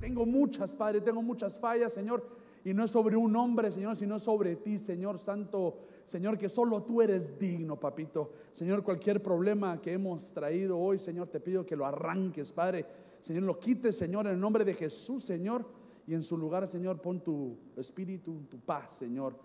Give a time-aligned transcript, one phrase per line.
[0.00, 2.24] tengo muchas, Padre, tengo muchas fallas, Señor.
[2.64, 6.82] Y no es sobre un hombre, Señor, sino sobre ti, Señor Santo, Señor, que solo
[6.82, 8.32] tú eres digno, papito.
[8.52, 12.84] Señor, cualquier problema que hemos traído hoy, Señor, te pido que lo arranques, Padre.
[13.20, 15.64] Señor, lo quites, Señor, en el nombre de Jesús, Señor.
[16.06, 19.36] Y en su lugar, Señor, pon tu espíritu, tu paz, Señor,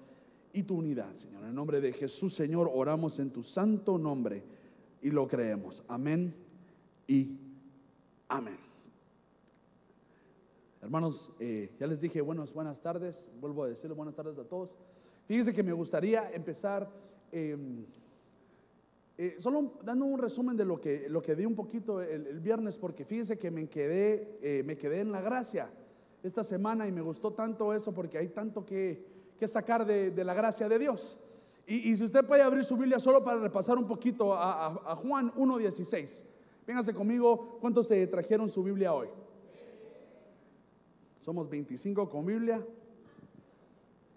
[0.51, 1.43] y tu unidad, Señor.
[1.43, 4.43] En el nombre de Jesús, Señor, oramos en tu santo nombre
[5.01, 5.83] y lo creemos.
[5.87, 6.33] Amén
[7.07, 7.37] y
[8.27, 8.74] amén.
[10.85, 13.31] Hermanos, eh, ya les dije buenas, buenas tardes.
[13.41, 14.77] Vuelvo a decirles buenas tardes a todos.
[15.25, 16.87] Fíjense que me gustaría empezar
[17.31, 17.87] em,
[19.17, 22.77] eh, solo dando un resumen de lo que, lo que di un poquito el, viernes,
[22.77, 25.71] porque fíjense que me quedé, eh, me quedé en la gracia
[26.21, 29.03] esta semana y me gustó tanto eso porque hay tanto que,
[29.39, 31.17] que sacar de, la gracia de Dios.
[31.65, 34.95] Y, si usted puede abrir su Biblia solo para repasar un poquito a, a, a
[34.97, 36.23] Juan 1.16.
[36.67, 39.07] Véngase conmigo, ¿cuántos se trajeron su Biblia hoy?
[41.25, 42.63] Somos 25 con Biblia.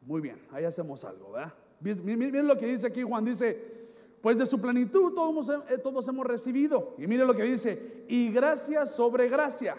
[0.02, 1.54] Muy bien, ahí hacemos algo, ¿verdad?
[1.80, 3.88] Miren lo que dice aquí Juan, dice,
[4.20, 6.94] pues de su plenitud todos, eh, hemos recibido.
[6.98, 9.78] Y mire lo que dice, y gracia sobre gracia,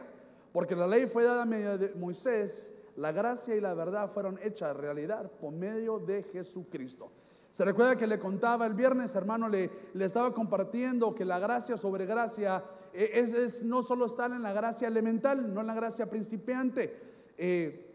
[0.51, 4.39] porque la ley fue dada a medio de Moisés, la gracia y la verdad fueron
[4.41, 7.11] hechas realidad por medio de Jesucristo.
[7.51, 11.77] Se recuerda que le contaba el viernes, hermano, le, le estaba compartiendo que la gracia
[11.77, 16.09] sobre gracia eh, es, no solo estar en la gracia elemental, no en la gracia
[16.09, 17.08] principiante.
[17.41, 17.85] Eh,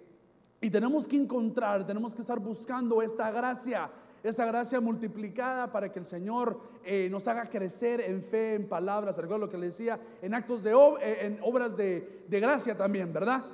[0.60, 3.90] y tenemos que encontrar, tenemos que estar buscando esta gracia
[4.28, 9.18] esta gracia multiplicada para que el Señor eh, nos haga crecer en fe, en palabras,
[9.18, 13.44] recuerdo lo que le decía, en actos de eh, en obras de, gracia también, ¿verdad?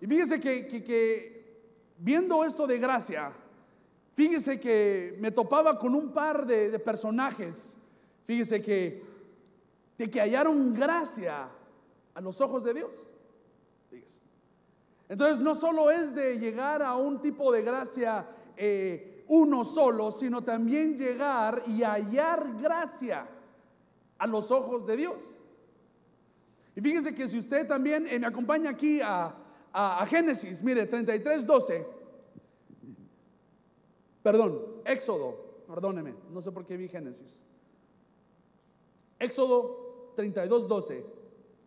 [0.00, 1.58] Y fíjese que,
[1.98, 3.32] viendo esto de gracia,
[4.14, 7.76] fíjese que me topaba con un par de, personajes,
[8.24, 9.02] fíjese que,
[9.98, 11.48] de que hallaron gracia
[12.14, 13.08] a los ojos de Dios.
[15.12, 20.42] Entonces no solo es de llegar a un tipo de gracia eh, uno solo, sino
[20.42, 23.28] también llegar y hallar gracia
[24.16, 25.38] a los ojos de Dios.
[26.74, 29.36] Y fíjese que si usted también eh, me acompaña aquí a,
[30.08, 31.86] Génesis, mire, 33, 12,
[34.22, 37.44] perdón, Éxodo, perdóneme, no sé por qué vi Génesis.
[39.18, 41.04] Éxodo 32, 12.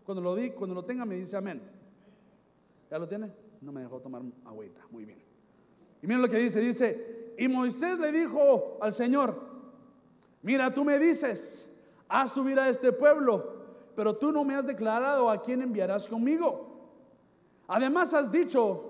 [0.03, 1.75] Cuando lo di, cuando lo tenga, me dice amén.
[2.89, 3.44] ¿Ya lo tiene?
[3.65, 4.79] No me dejó tomar agüita.
[4.91, 5.17] Muy bien.
[6.03, 9.41] Y miren lo que dice, dice, y Moisés le dijo al Señor,
[10.43, 11.67] mira, tú me dices,
[12.07, 13.55] haz subir a este pueblo,
[13.95, 16.75] pero tú no me has declarado a quién enviarás conmigo.
[17.67, 18.83] Además has dicho,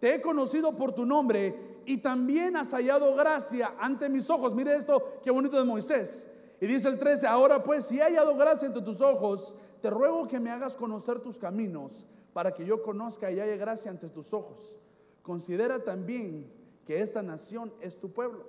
[0.00, 4.54] te he conocido por tu nombre y también has hallado gracia ante mis ojos.
[4.54, 6.26] Mire esto, qué bonito de Moisés.
[6.58, 10.26] Y dice el 13, ahora pues, si he hallado gracia ante tus ojos, te ruego
[10.26, 14.32] que me hagas conocer tus caminos para que yo conozca y haya gracia ante tus
[14.32, 14.78] ojos.
[15.22, 16.50] Considera también
[16.86, 18.46] que esta nación es tu pueblo.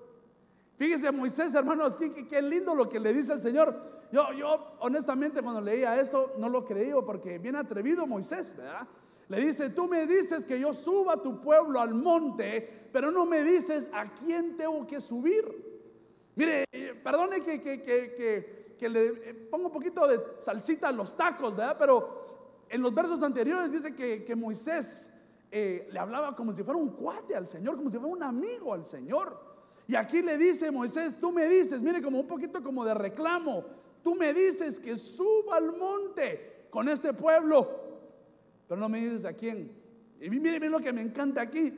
[0.77, 3.75] Fíjese Moisés, hermanos, qué, lindo lo que le dice el Señor.
[4.11, 8.87] Yo, yo honestamente cuando leía esto no lo creí porque bien atrevido Moisés, ¿verdad?
[9.29, 13.25] Le dice, tú me dices que yo suba a tu pueblo al monte, pero no
[13.25, 15.73] me dices a quién tengo que subir.
[16.35, 16.65] Mire,
[17.03, 21.77] perdone que, que, que, que le pongo un poquito de salsita a los tacos, ¿verdad?
[21.79, 22.22] Pero
[22.73, 25.07] en los versos anteriores dice que, Moisés
[25.51, 28.73] eh, le hablaba como si fuera un cuate al Señor, como si fuera un amigo
[28.73, 29.39] al Señor.
[29.87, 33.63] Y aquí le dice Moisés, tú me dices, mire como un poquito como de reclamo,
[34.03, 37.69] tú me dices que suba al monte con este pueblo,
[38.67, 39.71] pero no me dices a quién.
[40.19, 41.71] Y mire, mire lo que me encanta aquí.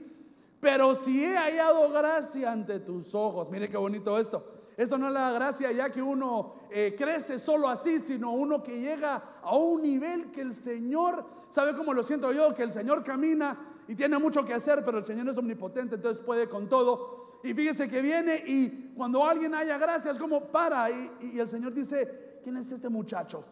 [0.61, 4.54] Pero si he hallado gracia ante tus ojos, mire qué bonito esto.
[4.77, 8.79] Eso no es la gracia ya que uno eh, crece solo así, sino uno que
[8.79, 12.53] llega a un nivel que el Señor, ¿sabe cómo lo siento yo?
[12.53, 16.23] Que el Señor camina y tiene mucho que hacer, pero el Señor es omnipotente, entonces
[16.23, 17.39] puede con todo.
[17.43, 21.47] Y fíjese que viene y cuando alguien haya gracia es como para y, y el
[21.47, 23.45] Señor dice, ¿quién es este muchacho?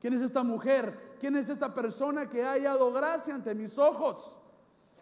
[0.00, 1.16] ¿Quién es esta mujer?
[1.18, 4.36] ¿Quién es esta persona que ha hallado gracia ante mis ojos?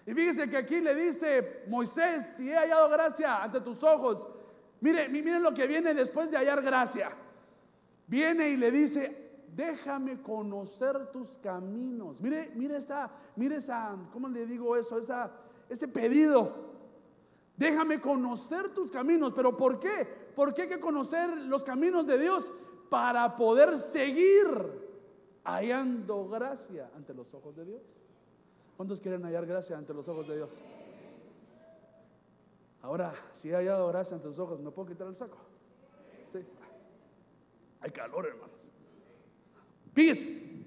[0.07, 4.27] Y fíjese que aquí le dice Moisés, si he hallado gracia ante tus ojos,
[4.87, 7.11] Mire, miren lo que viene después de hallar gracia.
[8.07, 12.21] Viene y le dice, déjame conocer tus caminos.
[12.21, 14.97] Mire, mire esa, mire esa, ¿cómo le digo eso?
[14.97, 15.33] Esa,
[15.69, 16.53] ese pedido.
[17.57, 19.33] Déjame conocer tus caminos.
[19.33, 20.07] ¿Pero por qué?
[20.37, 22.53] ¿Por qué hay que conocer los caminos de Dios?
[22.89, 24.47] Para poder seguir
[25.43, 27.83] hallando gracia ante los ojos de Dios.
[28.77, 30.63] ¿Cuántos quieren hallar gracia ante los ojos de Dios?
[32.87, 35.39] Ahora, si he hallado gracia en tus ojos, ¿me puedo quitar el saco?
[36.33, 36.39] Sí.
[37.81, 38.71] Hay calor, hermanos.
[39.93, 40.65] Fíjense,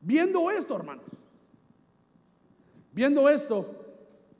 [0.00, 1.04] viendo esto, hermanos,
[2.90, 3.72] viendo esto,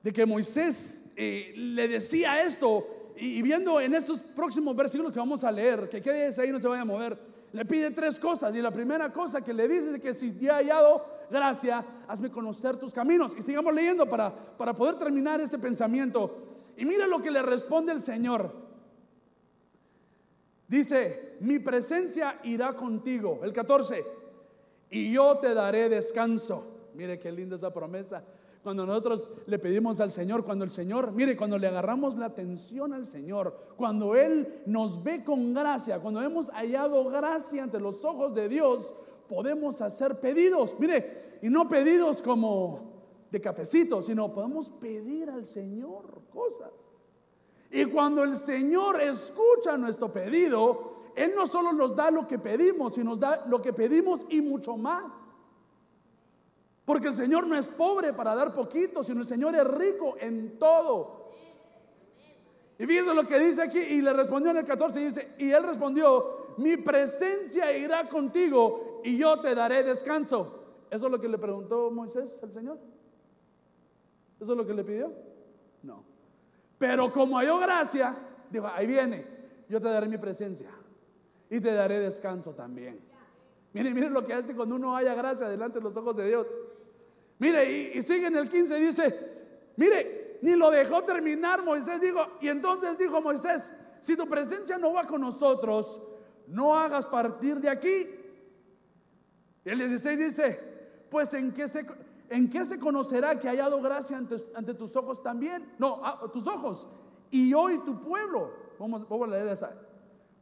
[0.02, 2.84] de que Moisés eh, le decía esto,
[3.16, 6.66] y, viendo en estos próximos versículos que vamos a leer, que quede ahí, no se
[6.66, 7.16] vaya a mover,
[7.52, 8.56] le pide tres cosas.
[8.56, 12.28] Y la primera cosa que le dice es que si te ha hallado gracia, hazme
[12.28, 13.36] conocer tus caminos.
[13.38, 16.48] Y sigamos leyendo para, para poder terminar este pensamiento.
[16.76, 18.52] Y mira lo que le responde el Señor.
[20.68, 23.40] Dice, mi presencia irá contigo.
[23.42, 24.04] El 14,
[24.90, 26.90] y yo te daré descanso.
[26.94, 28.24] Mire qué linda esa promesa.
[28.62, 32.92] Cuando nosotros le pedimos al Señor, cuando el Señor, mire, cuando le agarramos la atención
[32.92, 38.34] al Señor, cuando Él nos ve con gracia, cuando hemos hallado gracia ante los ojos
[38.34, 38.94] de Dios,
[39.28, 40.76] podemos hacer pedidos.
[40.78, 42.91] Mire, y no pedidos como
[43.32, 46.70] de cafecito, sino podemos pedir al Señor cosas.
[47.70, 52.92] Y cuando el Señor escucha nuestro pedido, Él no solo nos da lo que pedimos,
[52.92, 55.10] sino nos da lo que pedimos y mucho más.
[56.84, 60.58] Porque el Señor no es pobre para dar poquito, sino el Señor es rico en
[60.58, 61.30] todo.
[62.78, 65.62] Y fíjense lo que dice aquí, y le respondió en el 14, dice, y él
[65.62, 70.58] respondió, mi presencia irá contigo y yo te daré descanso.
[70.90, 72.91] ¿Eso es lo que le preguntó Moisés al Señor?
[74.42, 75.12] ¿Eso es lo que le pidió?
[75.84, 76.02] No.
[76.76, 78.16] Pero como halló gracia,
[78.50, 79.24] dijo, ahí viene,
[79.68, 80.68] yo te daré mi presencia
[81.48, 83.00] y te daré descanso también.
[83.72, 86.48] Miren, miren lo que hace cuando uno haya gracia delante de los ojos de Dios.
[87.38, 89.32] Mire, y, sigue en el 15 dice,
[89.76, 94.92] mire, ni lo dejó terminar Moisés, dijo, y entonces dijo Moisés, si tu presencia no
[94.92, 96.02] va con nosotros,
[96.48, 98.08] no hagas partir de aquí.
[99.64, 100.60] Y el 16 dice,
[101.10, 101.86] pues en qué se,
[102.32, 106.46] en qué se conocerá que ha hallado gracia ante, tus ojos también, no, ah, tus
[106.46, 106.88] ojos,
[107.30, 109.72] y hoy tu pueblo, vamos, vamos a leer esa,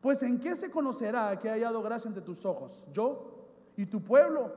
[0.01, 4.01] pues en qué se conocerá que ha hallado gracia ante tus ojos, yo y tu
[4.03, 4.53] pueblo.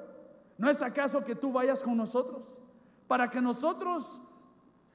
[0.59, 2.43] ¿No es acaso que tú vayas con nosotros?
[3.07, 4.21] Para que nosotros,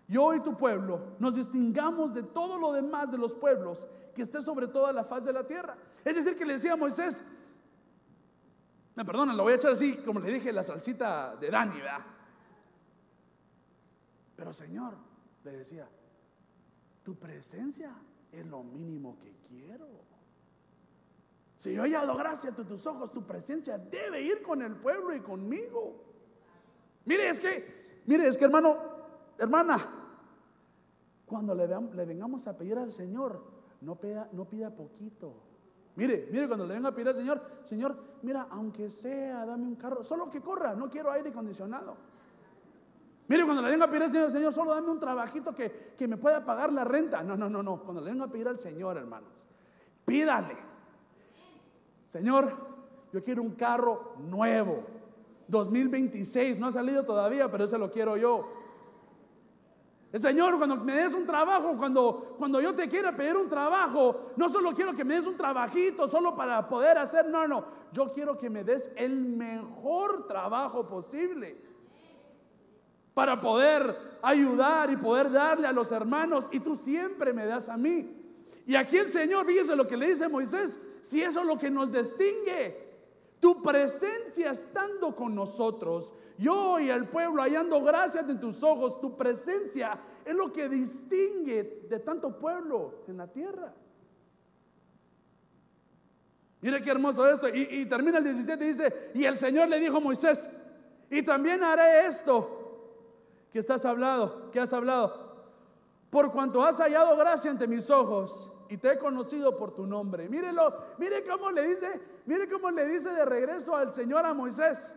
[0.06, 4.40] yo y tu pueblo, nos distingamos de todo lo demás de los pueblos que esté
[4.40, 5.76] sobre toda la faz de la tierra.
[6.04, 7.24] Es decir, que le decía a Moisés,
[8.94, 12.17] me perdonan, lo voy a echar así, como le dije, la salsita de Dani, ¿verdad?
[14.38, 14.94] Pero Señor,
[15.42, 15.88] le decía,
[17.02, 17.92] tu presencia
[18.30, 19.88] es lo mínimo que quiero.
[21.56, 25.12] Si yo he hallado gracia ante tus ojos, tu presencia debe ir con el pueblo
[25.12, 26.04] y conmigo.
[27.04, 28.78] Mire, es que, mire, es que hermano,
[29.38, 29.76] hermana,
[31.26, 33.42] cuando le, le vengamos a pedir al Señor,
[33.80, 35.34] no pida, no pida poquito.
[35.96, 39.74] Mire, mire, cuando le venga a pedir al Señor, Señor, mira, aunque sea, dame un
[39.74, 41.96] carro, solo que corra, no quiero aire acondicionado.
[43.28, 46.08] Mire, cuando le venga a pedir al Señor, Señor, solo dame un trabajito que, que
[46.08, 47.22] me pueda pagar la renta.
[47.22, 47.82] No, no, no, no.
[47.82, 49.46] Cuando le venga a pedir al Señor, hermanos,
[50.06, 50.56] pídale.
[52.06, 52.56] Señor,
[53.12, 54.82] yo quiero un carro nuevo.
[55.46, 58.50] 2026, no ha salido todavía, pero ese lo quiero yo.
[60.10, 64.32] El Señor, cuando me des un trabajo, cuando, cuando yo te quiera pedir un trabajo,
[64.36, 68.10] no solo quiero que me des un trabajito solo para poder hacer, no, no, yo
[68.10, 71.67] quiero que me des el mejor trabajo posible
[73.18, 77.76] para poder ayudar y poder darle a los hermanos y tú siempre me das a
[77.76, 78.14] mí.
[78.64, 81.68] Y aquí el Señor, fíjese lo que le dice Moisés, si eso es lo que
[81.68, 82.86] nos distingue.
[83.40, 89.16] Tu presencia estando con nosotros, yo y el pueblo hallando gracias en tus ojos, tu
[89.16, 93.74] presencia es lo que distingue de tanto pueblo en la tierra.
[96.60, 97.48] Mire qué hermoso esto.
[97.48, 100.48] Y, termina el 17 y dice, y el Señor le dijo a Moisés,
[101.10, 102.57] y también haré esto
[103.52, 105.28] que estás hablado, que has hablado,
[106.10, 110.28] por cuanto has hallado gracia ante mis ojos y te he conocido por tu nombre.
[110.28, 114.94] Mírelo, mire cómo le dice, mire cómo le dice de regreso al Señor a Moisés.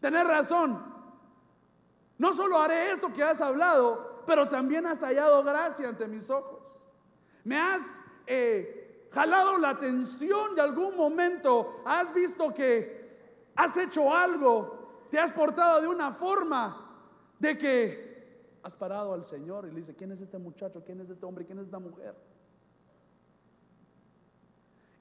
[0.00, 0.94] Tenés razón.
[2.18, 6.80] No solo haré esto que has hablado, pero también has hallado gracia ante mis ojos.
[7.42, 7.82] Me has
[8.26, 11.82] eh, jalado la atención de algún momento.
[11.84, 15.06] Has visto que has hecho algo.
[15.10, 16.83] Te has portado de una forma
[17.44, 18.14] de que
[18.62, 20.82] has parado al Señor y le dice, ¿quién es este muchacho?
[20.84, 21.44] ¿Quién es este hombre?
[21.44, 22.14] ¿Quién es esta mujer?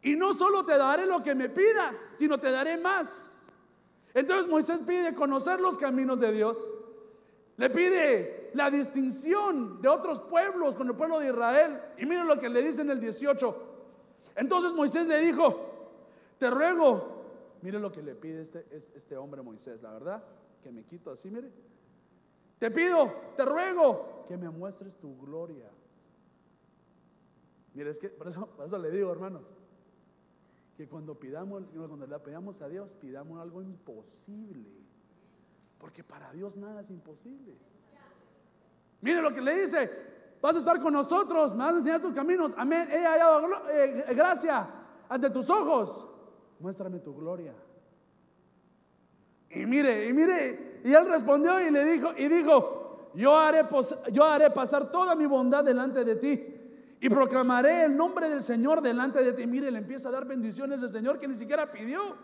[0.02, 3.38] Y no solo te daré lo que me pidas, sino te daré más.
[4.14, 6.60] Entonces Moisés pide conocer los caminos de Dios.
[7.56, 11.80] Le pide la distinción de otros pueblos con el pueblo de Israel.
[11.98, 13.56] Y miren lo que le dice en el 18.
[14.36, 15.88] Entonces Moisés le dijo,
[16.38, 17.24] te ruego,
[17.62, 20.24] mire lo que le pide este, este hombre Moisés, la verdad,
[20.62, 21.50] que me quito así, mire.
[22.64, 25.70] Te pido, te ruego que me muestres tu gloria.
[27.74, 29.44] Mire, es que por eso, por eso le digo, hermanos,
[30.78, 34.70] que cuando pidamos, cuando le pedamos a Dios, pidamos algo imposible.
[35.78, 37.58] Porque para Dios nada es imposible.
[39.02, 39.92] Mire lo que le dice,
[40.42, 42.54] vas a estar con nosotros, me vas a enseñar tus caminos.
[42.56, 42.88] Amén.
[42.90, 44.70] He hallado eh, gracia
[45.10, 46.08] ante tus ojos.
[46.62, 47.54] Muéstrame tu gloria.
[49.50, 53.66] Y mire, y mire, y él respondió y le dijo, y dijo, yo haré,
[54.12, 56.54] yo haré pasar toda mi bondad delante de ti
[57.04, 59.46] y proclamaré el nombre del Señor delante de ti.
[59.46, 62.16] Mire, le empieza a dar bendiciones al Señor que ni siquiera pidió.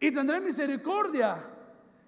[0.00, 1.36] Y tendré misericordia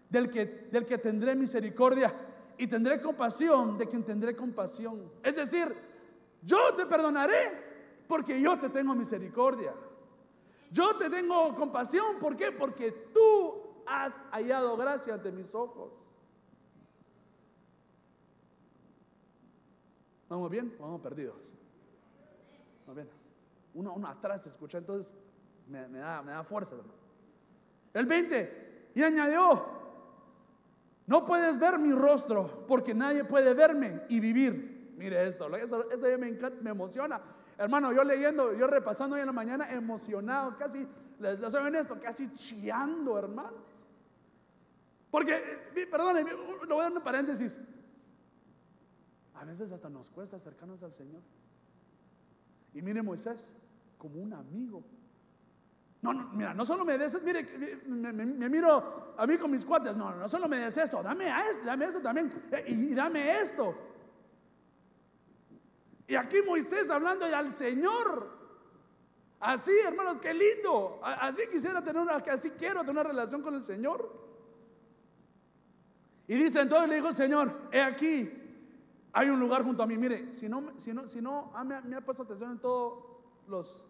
[0.08, 2.14] del que, del que tendré misericordia.
[2.56, 5.12] Y tendré compasión de quien tendré compasión.
[5.22, 5.75] Es decir,
[6.40, 7.52] yo te perdonaré
[8.08, 9.75] porque yo te tengo misericordia.
[10.70, 12.18] Yo te tengo compasión.
[12.18, 12.52] ¿Por qué?
[12.52, 15.93] Porque tú has hallado gracia ante mis ojos.
[20.28, 20.75] ¿Vamos bien?
[20.78, 21.37] ¿Vamos perdidos?
[23.75, 25.14] Uno, uno atrás escucha, entonces
[25.69, 26.76] me, da, me da fuerza.
[27.95, 29.64] El 20, y añadió,
[31.07, 34.95] no puedes ver mi rostro porque nadie puede verme y vivir.
[34.97, 35.87] Mire esto, esto,
[36.19, 37.21] me, encanta, me emociona.
[37.59, 40.87] Hermano, yo leyendo, yo repasando hoy en la mañana, emocionado, casi,
[41.19, 43.75] les, les soy esto, casi chillando, hermano.
[45.10, 45.34] Porque,
[45.75, 46.16] eh, perdón,
[46.68, 47.58] lo voy a dar un paréntesis.
[49.34, 51.22] A veces hasta nos cuesta acercarnos al Señor.
[52.72, 53.52] Y mire Moisés,
[53.98, 54.82] como un amigo.
[56.02, 57.42] No, no, mira, no solo me des, mire,
[57.86, 61.50] me, miro a mí con mis cuates, no, no solo me des eso, dame a
[61.50, 63.75] esto, dame eso también, eh, y, dame esto.
[66.06, 68.36] Y aquí Moisés hablando al Señor.
[69.40, 71.00] Así, hermanos, qué lindo.
[71.02, 74.25] Así quisiera tener una, así quiero tener una relación con el Señor.
[76.28, 78.30] Y dice entonces le dijo el Señor, he aquí,
[79.12, 79.97] hay un lugar junto a mí.
[79.97, 83.04] Mire, si no, si no, si no ah, me, ha puesto atención en todos
[83.47, 83.85] los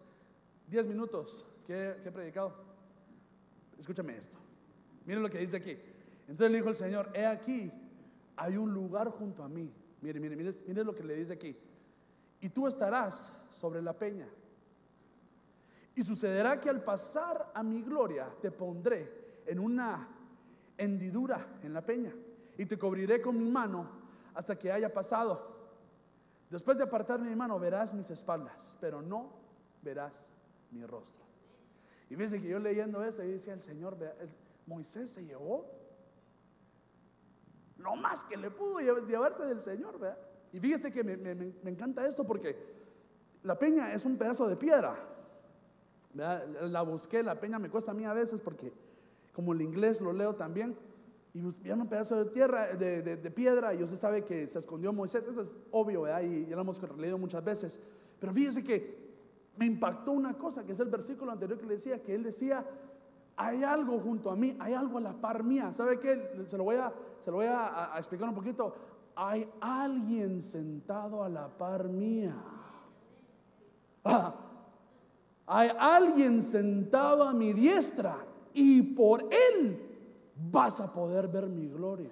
[0.67, 2.53] 10 minutos que, he predicado.
[3.79, 4.37] Escúchame esto.
[5.05, 5.77] Mire lo que dice aquí.
[6.27, 7.71] Entonces le dijo el Señor, he aquí,
[8.35, 9.71] hay un lugar junto a mí.
[10.01, 11.55] Mire, mire, mire, mire lo que le dice aquí.
[12.39, 14.27] Y tú estarás sobre la peña.
[15.95, 20.07] Y sucederá que al pasar a mi gloria te pondré en una
[20.77, 22.13] hendidura en la peña
[22.57, 23.87] y te cubriré con mi mano
[24.33, 25.55] hasta que haya pasado.
[26.49, 29.31] Después de apartarme mi mano, verás mis espaldas, pero no
[29.81, 30.13] verás
[30.71, 31.23] mi rostro.
[32.09, 33.97] Y fíjense que yo leyendo eso, y decía el Señor,
[34.65, 35.65] Moisés se llevó
[37.77, 40.17] lo más que le pudo llevarse del Señor, ¿verdad?
[40.51, 42.55] Y fíjese que me, me, encanta esto porque
[43.43, 44.95] la peña es un pedazo de piedra.
[46.13, 48.73] La busqué, la peña me cuesta a mí a veces porque
[49.33, 50.75] como el inglés lo leo también,
[51.37, 55.27] y vieron un pedazo de tierra, de, piedra, y usted sabe que se escondió Moisés,
[55.27, 57.79] eso es obvio, y ya lo hemos leído muchas veces.
[58.19, 58.97] Pero fíjese que
[59.55, 62.65] me impactó una cosa, que es el versículo anterior que le decía, que él decía,
[63.35, 65.71] hay algo junto a mí, hay algo a la par mía.
[65.73, 66.43] ¿Sabe qué?
[66.47, 68.73] Se lo voy a, se lo voy a, explicar un poquito.
[69.15, 72.35] Hay alguien sentado a la par mía.
[75.49, 78.17] Hay alguien sentado a mi diestra
[78.53, 79.86] y por él
[80.39, 82.11] vas a poder ver mi gloria.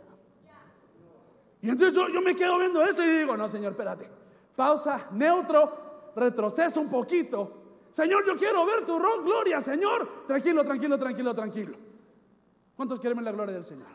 [1.61, 4.09] Y entonces yo, me quedo viendo esto y digo, no, Señor, espérate.
[4.55, 7.63] Pausa, neutro, retroceso un poquito.
[7.91, 10.25] Señor, yo quiero ver tu gloria, Señor.
[10.27, 11.77] Tranquilo, tranquilo, tranquilo, tranquilo.
[12.75, 13.87] ¿Cuántos quieren ver la gloria del Señor?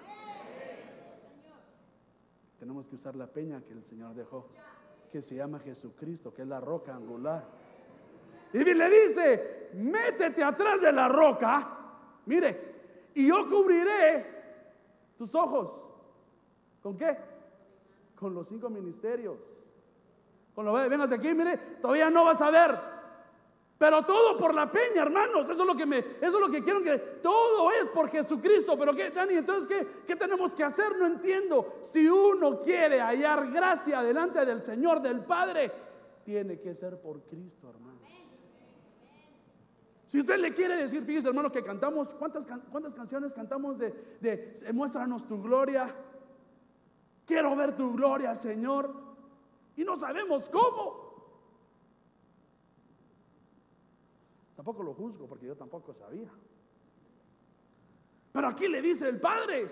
[2.59, 4.49] Tenemos que usar la peña que el Señor dejó,
[5.13, 7.45] que se llama Jesucristo, que es la roca angular.
[8.53, 11.77] Y le dice, métete atrás de la roca.
[12.27, 12.70] Mire,
[13.15, 14.27] y yo cubriré
[15.17, 15.81] tus ojos.
[16.83, 17.17] ¿Con qué?
[18.15, 19.39] Con los cinco ministerios.
[20.55, 22.79] Con lo vengas aquí, mire, todavía no vas a ver.
[23.79, 25.49] Pero todo por la peña, hermanos.
[25.49, 28.77] Eso es lo que me, eso es lo que quiero que todo es por Jesucristo.
[28.79, 30.99] Pero qué, Dani, entonces ¿qué, qué tenemos que hacer?
[30.99, 31.81] No entiendo.
[31.83, 35.73] Si uno quiere hallar gracia delante del Señor, del Padre,
[36.25, 38.01] tiene que ser por Cristo, hermano.
[40.11, 44.73] Si usted le quiere decir, fíjese hermano, que cantamos, ¿cuántas, cuántas canciones cantamos de, de
[44.73, 45.95] muéstranos tu gloria?
[47.25, 48.93] Quiero ver tu gloria, Señor.
[49.77, 51.15] Y no sabemos cómo.
[54.57, 56.29] Tampoco lo juzgo porque yo tampoco sabía.
[58.33, 59.71] Pero aquí le dice el Padre,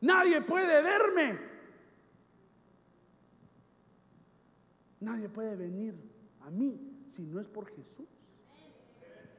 [0.00, 1.38] nadie puede verme.
[4.98, 5.94] Nadie puede venir
[6.40, 8.19] a mí si no es por Jesús.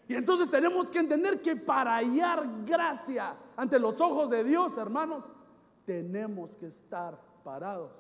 [0.08, 5.24] Y entonces tenemos que entender que para hallar gracia ante los ojos de Dios, hermanos,
[5.86, 7.92] tenemos que estar parados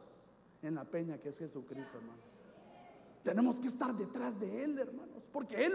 [0.62, 2.31] en la peña que es Jesucristo, hermanos.
[3.24, 5.74] Tenemos que estar detrás de Él, hermanos, porque Él,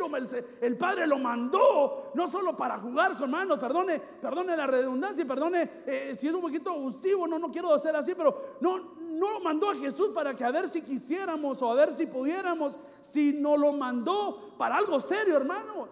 [0.61, 5.71] el, Padre lo mandó, no solo para jugar con hermanos, perdone, perdone la redundancia, perdone
[5.87, 9.41] eh, si es un poquito abusivo, no, no quiero hacer así, pero no, no lo
[9.41, 13.57] mandó a Jesús para que a ver si quisiéramos o a ver si pudiéramos, sino
[13.57, 15.89] lo mandó para algo serio, hermanos.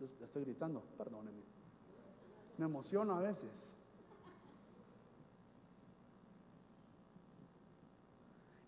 [0.00, 1.42] Le estoy gritando, perdónenme.
[2.58, 3.74] Me emociono a veces.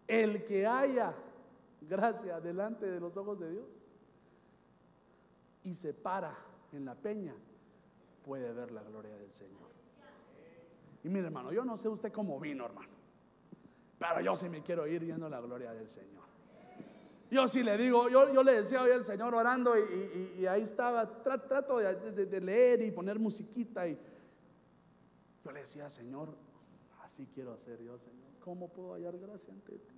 [0.06, 1.14] El que haya
[1.82, 3.66] gracia delante de los ojos de Dios
[5.64, 6.34] y se para
[6.72, 7.34] en la peña,
[8.24, 9.68] puede ver la gloria del Señor.
[11.04, 12.92] Y mire, hermano, yo no sé usted cómo vino, hermano,
[13.98, 16.27] pero yo sí me quiero ir viendo la gloria del Señor.
[17.30, 21.22] Yo sí le digo, yo, yo le decía hoy al Señor orando y, ahí estaba,
[21.22, 23.98] trato de, leer y poner musiquita y
[25.44, 26.34] yo le decía, Señor,
[27.02, 28.28] así quiero hacer yo, Señor.
[28.40, 29.94] ¿Cómo puedo hallar gracia ante ti?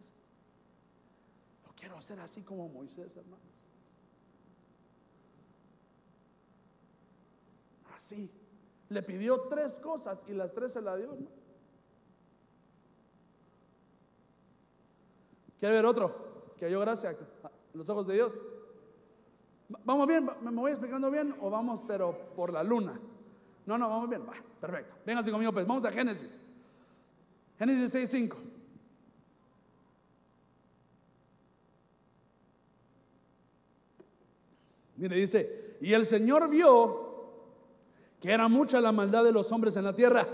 [1.67, 3.47] Lo quiero hacer así como Moisés, hermanos.
[7.95, 8.31] Así.
[8.89, 11.29] Le pidió tres cosas y las tres se la dio, ¿no?
[15.61, 16.30] ¿Quiere ver otro?
[16.61, 17.17] Que halló gracia en
[17.73, 18.45] los ojos de Dios.
[19.85, 20.29] ¿Vamos bien?
[20.43, 23.01] ¿Me voy explicando bien o vamos pero por la luna?
[23.65, 24.23] No, no, vamos bien.
[24.61, 24.95] perfecto.
[25.07, 25.67] Vénganse conmigo, pues.
[25.67, 26.39] Vamos a Génesis.
[27.59, 28.37] Génesis 6.5.
[34.97, 37.09] Mire, dice, y el Señor vio
[38.21, 40.29] que era mucha la maldad de los hombres en la tierra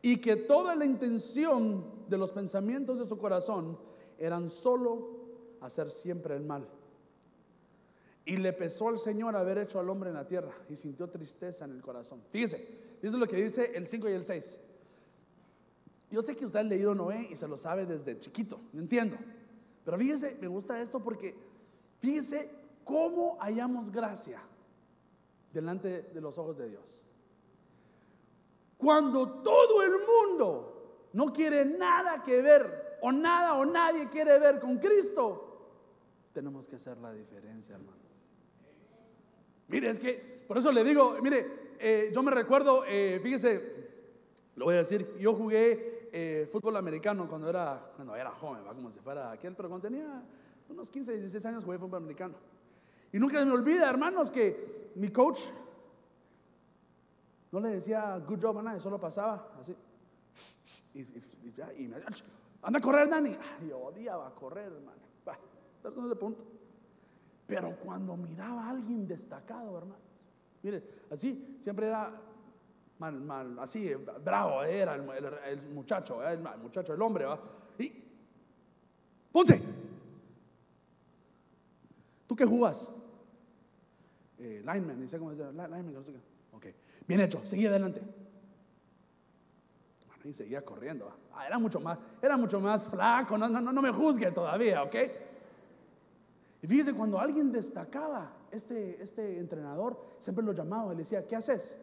[0.00, 3.78] y que toda la intención de los pensamientos de su corazón
[4.18, 5.17] eran solo
[5.60, 6.68] hacer siempre el mal.
[8.24, 11.64] Y le pesó al Señor haber hecho al hombre en la tierra y sintió tristeza
[11.64, 12.22] en el corazón.
[12.30, 12.56] Fíjese,
[13.02, 14.58] eso es lo que dice el 5 y el 6.
[16.10, 19.16] Yo sé que usted ha leído Noé y se lo sabe desde chiquito, no entiendo.
[19.84, 21.34] Pero fíjese, me gusta esto porque
[22.00, 22.50] fíjese
[22.84, 24.42] cómo hallamos gracia
[25.52, 27.00] delante de los ojos de Dios.
[28.76, 34.60] Cuando todo el mundo no quiere nada que ver o nada o nadie quiere ver
[34.60, 35.47] con Cristo,
[36.32, 38.08] tenemos que hacer la diferencia, hermanos.
[39.68, 43.88] Mire, es que, por eso le digo, mire, eh, yo me recuerdo, eh, fíjese,
[44.56, 48.74] lo voy a decir, yo jugué eh, fútbol americano cuando era, cuando era joven, ¿va?
[48.74, 50.22] como si fuera aquel, pero cuando tenía
[50.68, 52.34] unos 15, 16 años jugué fútbol americano.
[53.12, 55.40] Y nunca se me olvida, hermanos, que mi coach
[57.52, 59.74] no le decía good job a nadie, solo pasaba así.
[60.94, 61.96] Y, me
[62.62, 63.36] anda a correr, Dani.
[63.68, 65.07] yo odiaba correr, hermano.
[65.96, 66.34] No.
[67.48, 70.00] Pero cuando miraba a alguien destacado, hermano,
[70.62, 72.12] mire, así siempre era
[72.98, 73.90] mal, mal, así,
[74.22, 77.40] bravo era el, muchacho, el, muchacho, el hombre, ¿va?
[77.78, 78.04] Y,
[79.32, 79.62] Ponce,
[82.26, 82.90] ¿tú qué jugas?
[84.38, 86.20] Eh, lineman, dice cómo se llama, lineman, no sé qué.
[86.52, 86.66] Ok,
[87.06, 88.02] bien hecho, seguí adelante.
[90.24, 91.10] Y seguía corriendo.
[91.32, 94.94] Ah, era mucho más, era mucho más flaco, no, no, no me juzgue todavía, ¿ok?
[96.62, 101.36] Y fíjese, cuando alguien destacaba, este, este entrenador siempre lo llamaba y le decía, ¿qué
[101.36, 101.76] haces?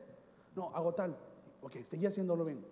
[0.55, 1.15] No, hago tal.
[1.61, 2.65] Ok, seguí haciéndolo bien.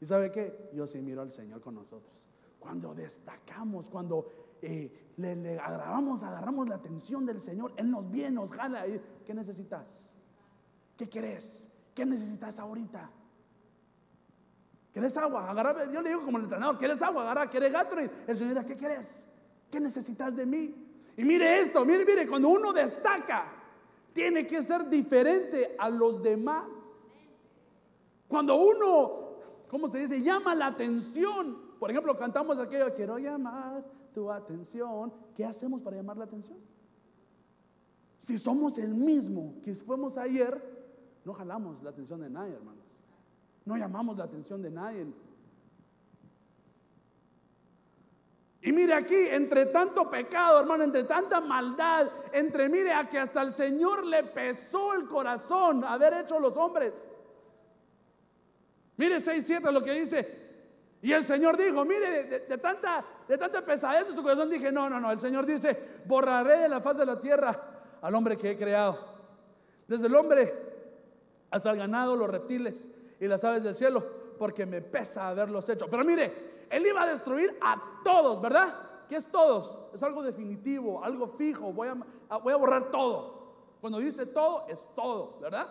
[0.00, 0.70] ¿Y sabe qué?
[0.74, 2.12] Yo sí miro al Señor con nosotros.
[2.58, 4.26] Cuando destacamos, cuando
[4.60, 8.84] eh, le, agarramos, agarramos la atención del Señor, Él nos viene, nos jala.
[9.24, 10.08] ¿Qué necesitas?
[10.96, 11.68] ¿Qué querés?
[11.94, 13.10] ¿Qué necesitas ahorita?
[14.92, 15.50] ¿Quieres agua?
[15.50, 17.22] Agarra, yo le digo como el entrenador, ¿quieres agua?
[17.22, 17.96] Agarra, ¿quieres gato?
[17.98, 19.26] el Señor dirá, ¿qué quieres?
[19.70, 20.81] ¿Qué necesitas de mí?
[21.16, 23.52] Y mire esto, mire, mire, cuando uno destaca,
[24.12, 26.68] tiene que ser diferente a los demás.
[28.28, 30.22] Cuando uno, ¿cómo se dice?
[30.22, 31.58] Llama la atención.
[31.78, 35.12] Por ejemplo, cantamos aquello, quiero llamar tu atención.
[35.34, 36.58] ¿Qué hacemos para llamar la atención?
[38.20, 40.62] Si somos el mismo que fuimos ayer,
[41.24, 42.84] no jalamos la atención de nadie, hermanos.
[43.64, 45.06] No llamamos la atención de nadie.
[48.64, 53.42] Y mire aquí, entre tanto pecado, hermano, entre tanta maldad, entre mire a que hasta
[53.42, 57.06] el Señor le pesó el corazón haber hecho los hombres.
[58.96, 60.42] Mire 6.7 lo que dice.
[61.02, 64.88] Y el Señor dijo, mire, de, tanta, de tanta pesadez de su corazón dije, no,
[64.88, 65.10] no, no.
[65.10, 67.60] El Señor dice, borraré de la faz de la tierra
[68.00, 68.96] al hombre que he creado.
[69.88, 70.54] Desde el hombre
[71.50, 72.86] hasta el ganado, los reptiles
[73.18, 74.06] y las aves del cielo,
[74.38, 75.88] porque me pesa haberlos hecho.
[75.90, 78.74] Pero mire, Él iba a destruir a todos, ¿verdad?
[79.06, 79.78] ¿Qué es todos?
[79.92, 81.70] Es algo definitivo, algo fijo.
[81.70, 83.42] Voy a, voy a borrar todo.
[83.82, 85.68] Cuando dice todo, es todo, ¿verdad?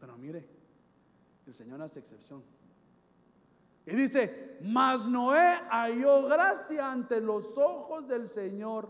[0.00, 0.48] Pero mire,
[1.46, 2.42] el Señor hace excepción.
[3.84, 8.88] Y dice, mas Noé halló gracia ante los ojos del Señor.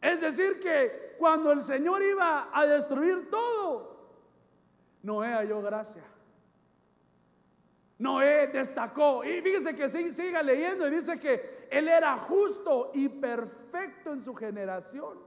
[0.00, 3.98] Es decir, que cuando el Señor iba a destruir todo,
[5.02, 6.15] Noé halló gracia.
[7.98, 9.24] Noé destacó.
[9.24, 14.34] Y fíjese que siga leyendo y dice que él era justo y perfecto en su
[14.34, 15.18] generación.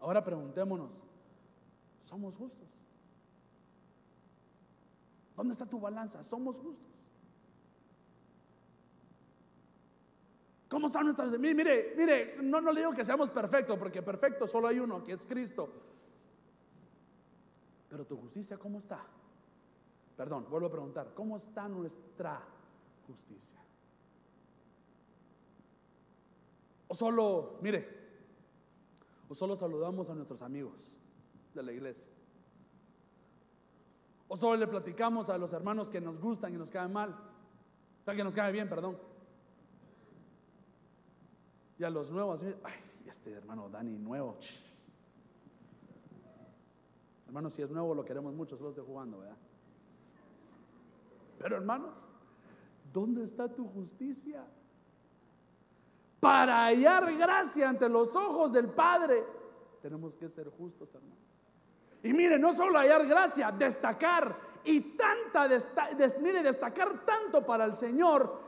[0.00, 1.00] Ahora preguntémonos,
[2.04, 2.68] ¿somos justos?
[5.36, 6.22] ¿Dónde está tu balanza?
[6.24, 6.92] ¿Somos justos?
[10.68, 11.30] ¿Cómo están nuestras...
[11.38, 15.12] Mire, mire, no, no le digo que seamos perfectos, porque perfecto solo hay uno, que
[15.12, 15.70] es Cristo.
[17.92, 19.04] Pero tu justicia, ¿cómo está?
[20.16, 22.42] Perdón, vuelvo a preguntar, ¿cómo está nuestra
[23.06, 23.60] justicia?
[26.88, 27.86] O solo, mire,
[29.28, 30.90] o solo saludamos a nuestros amigos
[31.52, 32.08] de la iglesia.
[34.26, 37.14] O solo le platicamos a los hermanos que nos gustan y nos caen mal.
[38.06, 38.96] que nos cae bien, perdón.
[41.78, 42.72] Y a los nuevos, ay,
[43.06, 44.38] este hermano Dani nuevo.
[47.32, 49.38] Hermano, si es nuevo lo queremos mucho, solo estoy jugando, ¿verdad?
[51.38, 51.94] Pero hermanos,
[52.92, 54.44] ¿dónde está tu justicia?
[56.20, 59.24] Para hallar gracia ante los ojos del Padre,
[59.80, 61.16] tenemos que ser justos, hermano.
[62.02, 65.48] Y mire, no solo hallar gracia, destacar y tanta,
[66.20, 68.42] mire, destacar tanto para el Señor,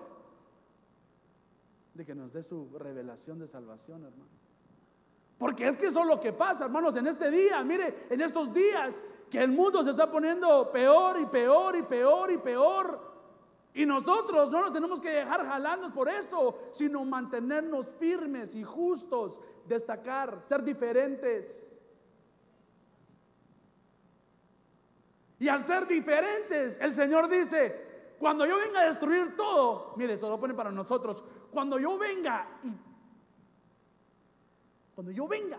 [1.95, 4.44] de que nos dé su revelación de salvación, hermano.
[5.39, 8.53] Porque es que eso es lo que pasa, hermanos, en este día, mire, en estos
[8.53, 13.15] días que el mundo se está poniendo peor y peor y peor y peor.
[13.75, 19.41] Y nosotros no nos tenemos que dejar jalando por eso, sino mantenernos firmes y justos,
[19.67, 21.73] destacar, ser diferentes.
[25.41, 30.29] Y al ser diferentes, el Señor dice, cuando yo venga a destruir todo, mire, eso
[30.29, 32.73] lo pone para nosotros, cuando yo venga y
[34.95, 35.59] cuando yo venga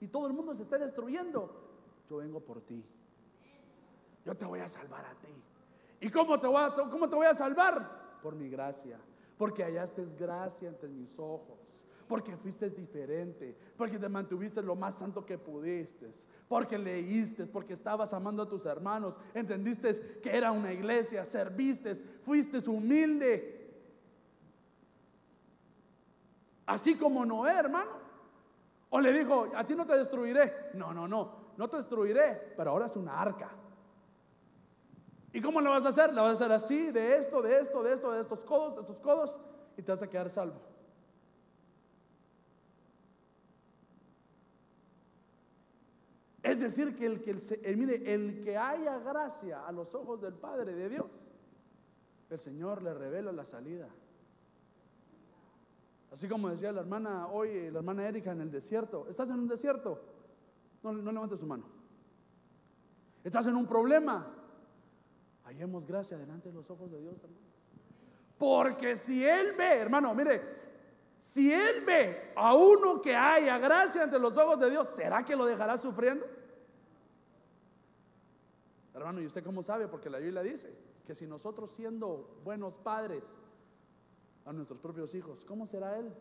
[0.00, 1.50] y todo el mundo se esté destruyendo,
[2.08, 2.82] yo vengo por ti.
[4.24, 5.32] Yo te voy a salvar a ti.
[6.00, 8.18] ¿Y cómo te voy a, cómo te voy a salvar?
[8.22, 8.98] Por mi gracia.
[9.38, 11.58] Porque hallaste gracia ante mis ojos.
[12.08, 13.56] Porque fuiste diferente.
[13.76, 16.10] Porque te mantuviste lo más santo que pudiste.
[16.48, 17.46] Porque leíste.
[17.46, 19.14] Porque estabas amando a tus hermanos.
[19.34, 21.24] Entendiste que era una iglesia.
[21.24, 21.94] Serviste.
[21.94, 23.59] Fuiste humilde.
[26.70, 27.90] Así como Noé, hermano.
[28.90, 30.70] O le dijo, a ti no te destruiré.
[30.74, 33.50] No, no, no, no te destruiré, pero ahora es una arca.
[35.32, 36.12] ¿Y cómo lo vas a hacer?
[36.14, 38.80] La vas a hacer así, de esto, de esto, de esto, de estos codos, de
[38.82, 39.40] estos codos,
[39.76, 40.60] y te vas a quedar salvo.
[46.44, 50.34] Es decir, que el que, el, mire, el que haya gracia a los ojos del
[50.34, 51.10] Padre de Dios,
[52.30, 53.88] el Señor le revela la salida.
[56.10, 59.06] Así como decía la hermana hoy, la hermana Erika en el desierto.
[59.08, 60.00] ¿Estás en un desierto?
[60.82, 61.64] No, levantes su mano.
[63.22, 64.34] ¿Estás en un problema?
[65.44, 67.50] Hallemos gracia delante de los ojos de Dios, hermano.
[68.38, 70.42] Porque si Él ve, hermano, mire,
[71.18, 75.36] si Él ve a uno que haya gracia ante los ojos de Dios, ¿será que
[75.36, 76.26] lo dejará sufriendo?
[78.94, 79.86] Hermano, ¿y usted cómo sabe?
[79.86, 80.74] Porque la Biblia dice
[81.06, 83.22] que si nosotros siendo buenos padres,
[84.46, 86.12] a nuestros propios hijos, ¿cómo será Él?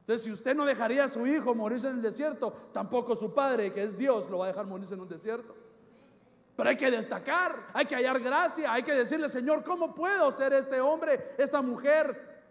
[0.00, 3.72] Entonces, si usted no dejaría a su hijo morirse en el desierto, tampoco su padre,
[3.72, 5.54] que es Dios, lo va a dejar morirse en un desierto.
[6.56, 10.52] Pero hay que destacar, hay que hallar gracia, hay que decirle, Señor, ¿cómo puedo ser
[10.52, 12.42] este hombre, esta mujer?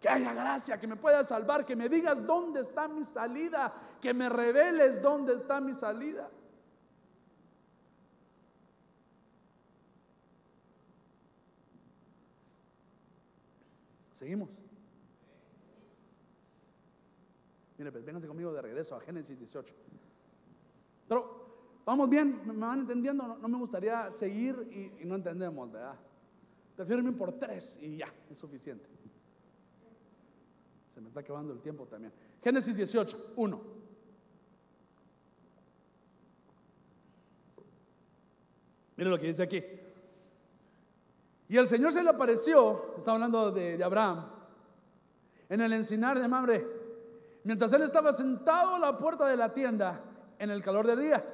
[0.00, 4.14] Que haya gracia, que me pueda salvar, que me digas dónde está mi salida, que
[4.14, 6.30] me reveles dónde está mi salida.
[14.20, 14.50] Seguimos.
[17.78, 19.74] Mire, pues vénganse conmigo de regreso a Génesis 18.
[21.08, 23.38] Pero vamos bien, me van entendiendo.
[23.38, 25.94] No, me gustaría seguir y, no entendemos, ¿verdad?
[26.76, 28.90] Prefiero irme por tres y ya, es suficiente.
[30.92, 32.12] Se me está acabando el tiempo también.
[32.44, 33.60] Génesis 18, 1.
[38.98, 39.64] Mire lo que dice aquí.
[41.50, 44.24] Y el Señor se le apareció, está hablando de, Abraham,
[45.48, 46.64] en el encinar de Mamre,
[47.42, 50.00] mientras él estaba sentado a la puerta de la tienda
[50.38, 51.24] en el calor del día.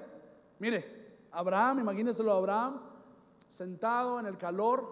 [0.58, 2.80] Mire, Abraham, imagínenselo a Abraham,
[3.50, 4.88] sentado en el calor,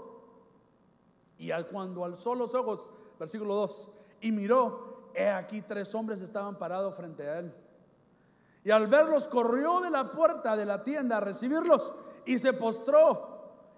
[1.38, 3.88] y al, cuando alzó los ojos, versículo 2,
[4.20, 7.54] y miró, he aquí tres hombres estaban parados frente a él.
[8.62, 11.94] Y al verlos corrió de la puerta de la tienda a recibirlos
[12.26, 13.33] y se postró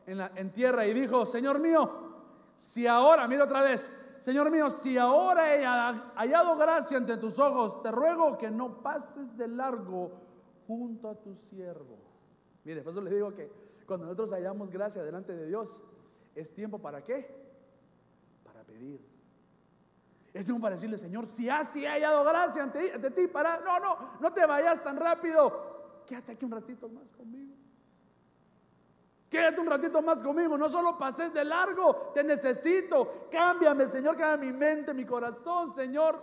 [0.06, 1.90] en, tierra y dijo, Señor mío,
[2.54, 3.90] si ahora, mira otra vez,
[4.20, 9.36] Señor mío, si ahora he hallado gracia ante tus ojos, te ruego que no pases
[9.36, 10.12] de largo
[10.66, 11.98] junto a tu siervo.
[12.64, 13.50] Mire, por eso le digo que
[13.86, 15.80] cuando nosotros hallamos gracia delante de Dios,
[16.34, 17.28] es tiempo para qué?
[18.44, 19.00] Para pedir.
[20.32, 23.78] Es tiempo para decirle, Señor, si así he hallado gracia ante, ante ti, para, no,
[23.80, 26.04] no, no te vayas tan rápido.
[26.06, 27.54] Quédate aquí un ratito más conmigo.
[29.30, 33.26] Quédate un ratito más conmigo, no solo pases de largo, te necesito.
[33.30, 36.22] Cámbiame, Señor, cambia mi mente, mi corazón, Señor,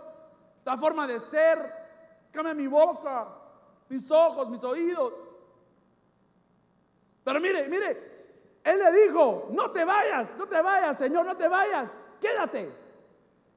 [0.64, 1.58] la forma de ser,
[2.30, 3.28] cambia mi boca,
[3.90, 5.12] mis ojos, mis oídos.
[7.22, 8.14] Pero mire, mire,
[8.64, 12.72] él le dijo, no te vayas, no te vayas, Señor, no te vayas, quédate,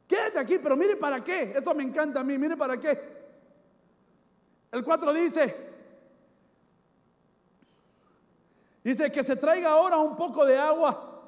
[0.08, 3.16] quédate aquí, pero mire para qué, esto me encanta a mí, mire para qué.
[4.72, 5.67] El 4 dice,
[8.88, 11.22] Dice que se traiga ahora un poco de agua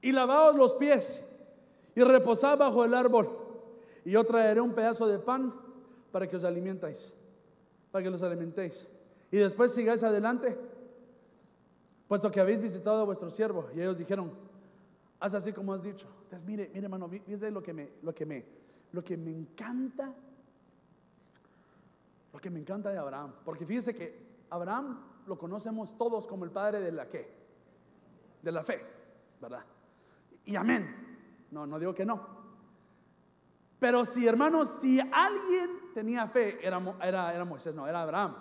[0.00, 1.24] y lavaos los pies
[1.96, 3.36] y reposad bajo el árbol.
[4.04, 5.52] Y yo traeré un pedazo de pan
[6.12, 7.12] para que os alimentéis,
[7.90, 8.88] para que los alimentéis.
[9.32, 10.56] Y después sigáis adelante,
[12.06, 13.68] puesto que habéis visitado a vuestro siervo.
[13.74, 14.30] Y ellos dijeron,
[15.18, 16.06] haz así como has dicho.
[16.22, 18.44] Entonces, mire, mire, hermano, fíjese lo que me, lo que me,
[18.92, 20.14] lo que me encanta,
[22.32, 23.32] lo que me encanta de Abraham.
[23.44, 24.16] Porque fíjese que
[24.48, 27.32] Abraham lo conocemos todos como el padre de la qué?
[28.42, 28.84] De la fe,
[29.40, 29.64] ¿verdad?
[30.44, 31.46] Y amén.
[31.50, 32.38] No, no digo que no.
[33.78, 36.78] Pero si, hermanos, si alguien tenía fe, era,
[37.44, 38.34] Moisés, no, era Abraham.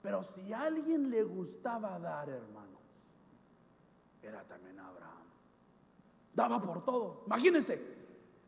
[0.00, 2.80] Pero si alguien le gustaba dar, hermanos,
[4.22, 5.24] era también Abraham.
[6.32, 7.24] Daba por todo.
[7.26, 7.80] Imagínense,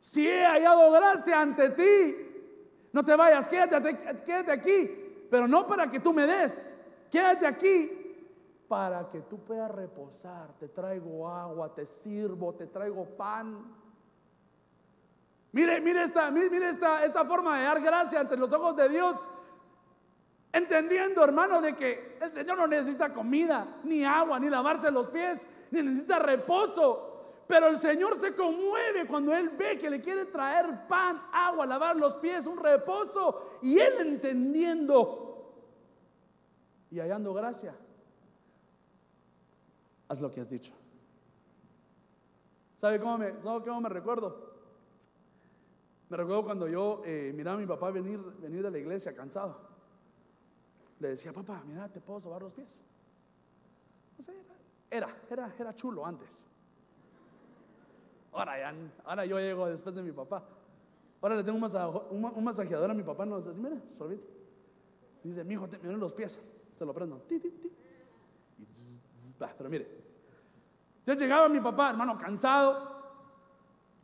[0.00, 2.16] si he hallado gracia ante ti,
[2.92, 6.74] no te vayas, quédate aquí, pero no para que tú me des,
[7.10, 8.04] quédate aquí
[8.68, 10.52] para que tú puedas reposar.
[10.58, 13.64] Te traigo agua, te sirvo, te traigo pan.
[15.52, 19.28] Mire, mire esta, mire esta, esta forma de dar gracia ante los ojos de Dios.
[20.52, 25.46] Entendiendo, hermano, de que el Señor no necesita comida, ni agua, ni lavarse los pies,
[25.70, 27.10] ni necesita reposo.
[27.46, 31.96] Pero el Señor se conmueve cuando Él ve que le quiere traer pan, agua, lavar
[31.96, 33.58] los pies, un reposo.
[33.62, 35.33] Y Él entendiendo
[36.94, 37.74] y hallando gracia,
[40.07, 40.72] haz lo que has dicho.
[42.76, 44.54] ¿Sabe cómo me, sabe cómo me recuerdo?
[46.09, 49.59] Me recuerdo cuando yo eh, miraba a mi papá venir, venir de la iglesia cansado.
[51.00, 52.80] Le decía, papá, mira, ¿te puedo sobar los pies?
[54.16, 54.33] No sé,
[54.88, 56.46] era, era, era chulo antes.
[58.33, 60.44] Ahora, ya, ahora yo llego después de mi papá.
[61.20, 63.26] Ahora le tengo un, masajeador a mi papá.
[63.26, 64.28] No, dice, mira, sorbito.
[65.24, 66.40] Dice, mi hijo, te miren los pies.
[66.78, 67.20] Se lo prendo.
[69.56, 69.88] pero mire,
[71.06, 72.94] yo llegaba mi papá, hermano, cansado.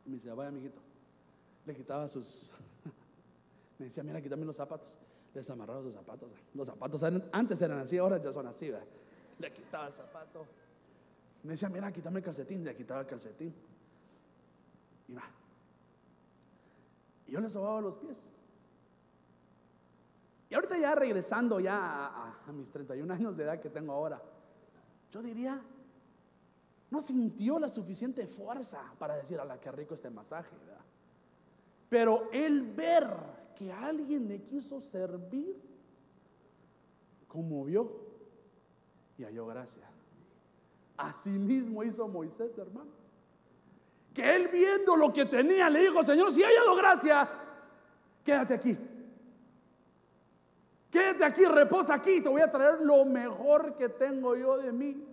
[0.06, 0.80] Y me decía, vaya, amiguito.
[1.66, 2.50] Le quitaba sus.
[3.78, 4.96] me decía, mira, quítame los zapatos.
[5.34, 6.30] Les amarraba sus zapatos.
[6.54, 7.02] Los zapatos
[7.32, 8.70] antes eran así, ahora ya son así.
[9.38, 10.46] Le quitaba el zapato.
[11.42, 12.64] Me decía, mira, quítame el calcetín.
[12.64, 13.54] Le quitaba el calcetín.
[15.08, 15.22] Y va.
[17.26, 18.24] Y yo le sobaba los pies.
[20.50, 22.06] Y ahorita ya regresando ya
[22.44, 24.20] a, mis 31 años de edad que tengo ahora,
[25.12, 25.62] yo diría,
[26.90, 30.50] no sintió la suficiente fuerza para decir, a la que rico este masaje.
[31.88, 33.08] Pero el ver
[33.54, 35.56] que alguien le quiso servir,
[37.28, 37.88] conmovió
[39.18, 39.88] y halló gracia.
[40.96, 42.94] Así mismo hizo Moisés, hermanos.
[44.12, 47.30] Que él viendo lo que tenía, le dijo, Señor, si ha hallado gracia,
[48.24, 48.76] quédate aquí.
[50.90, 55.06] Quédate aquí, reposa aquí, te voy a traer lo mejor que tengo yo de mí.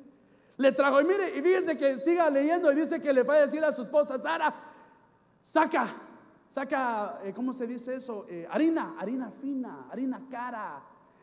[0.58, 3.42] Le trajo, y mire, y fíjense que siga leyendo y dice que le va a
[3.42, 4.54] decir a su esposa, Sara,
[5.44, 5.96] saca,
[6.50, 8.26] saca, eh, ¿cómo se dice eso?
[8.28, 10.82] Eh, harina, harina fina, harina cara.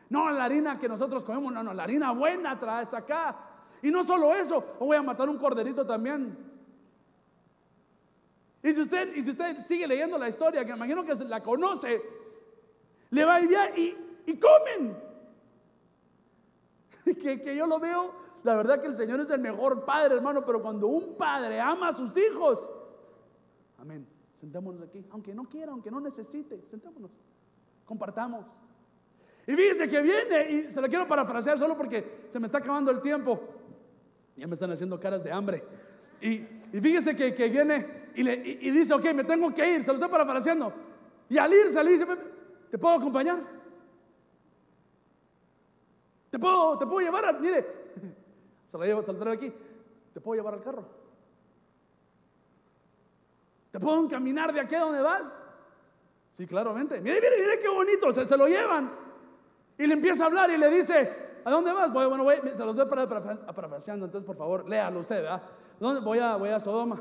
[0.08, 3.36] No la harina que nosotros comemos, no, no, la harina buena traes acá.
[3.82, 6.38] Y no solo eso, voy a matar un corderito también.
[8.62, 12.00] Y si usted, y si usted sigue leyendo la historia, que imagino que la conoce,
[13.10, 14.96] le va a enviar y y comen.
[17.04, 20.42] Que, que yo lo veo, la verdad que el Señor es el mejor padre, hermano,
[20.42, 22.66] pero cuando un padre ama a sus hijos,
[23.78, 24.06] amén,
[24.40, 27.10] sentémonos aquí, aunque no quiera, aunque no necesite, sentémonos,
[27.84, 28.56] compartamos.
[29.46, 32.90] Y fíjese que viene, y se lo quiero parafrasear solo porque se me está acabando
[32.90, 33.40] el tiempo,
[34.36, 35.62] ya me están haciendo caras de hambre.
[36.20, 36.34] Y,
[36.72, 39.88] y fíjese que, que viene y, le, y, dice, ok, me tengo que ir, se
[39.88, 40.72] lo estoy parafraseando.
[41.28, 42.06] Y al irse le dice,
[42.70, 43.42] ¿te puedo acompañar?
[46.34, 47.64] Te puedo, te puedo llevar, mire,
[48.66, 49.52] se la llevo a saltar aquí,
[50.12, 50.84] te puedo llevar al carro.
[53.70, 55.40] ¿Te puedo encaminar de aquí a donde vas?
[56.32, 57.00] Sí, claramente.
[57.00, 58.90] Mire, mire, mire qué bonito, se, se lo llevan.
[59.78, 61.92] Y le empieza a hablar y le dice, ¿a dónde vas?
[61.92, 65.42] Voy, bueno, voy, se los doy para, parafraseando, entonces por favor, léalo usted, ¿verdad?
[65.78, 66.00] ¿Dónde?
[66.00, 67.00] Voy a, voy a Sodoma.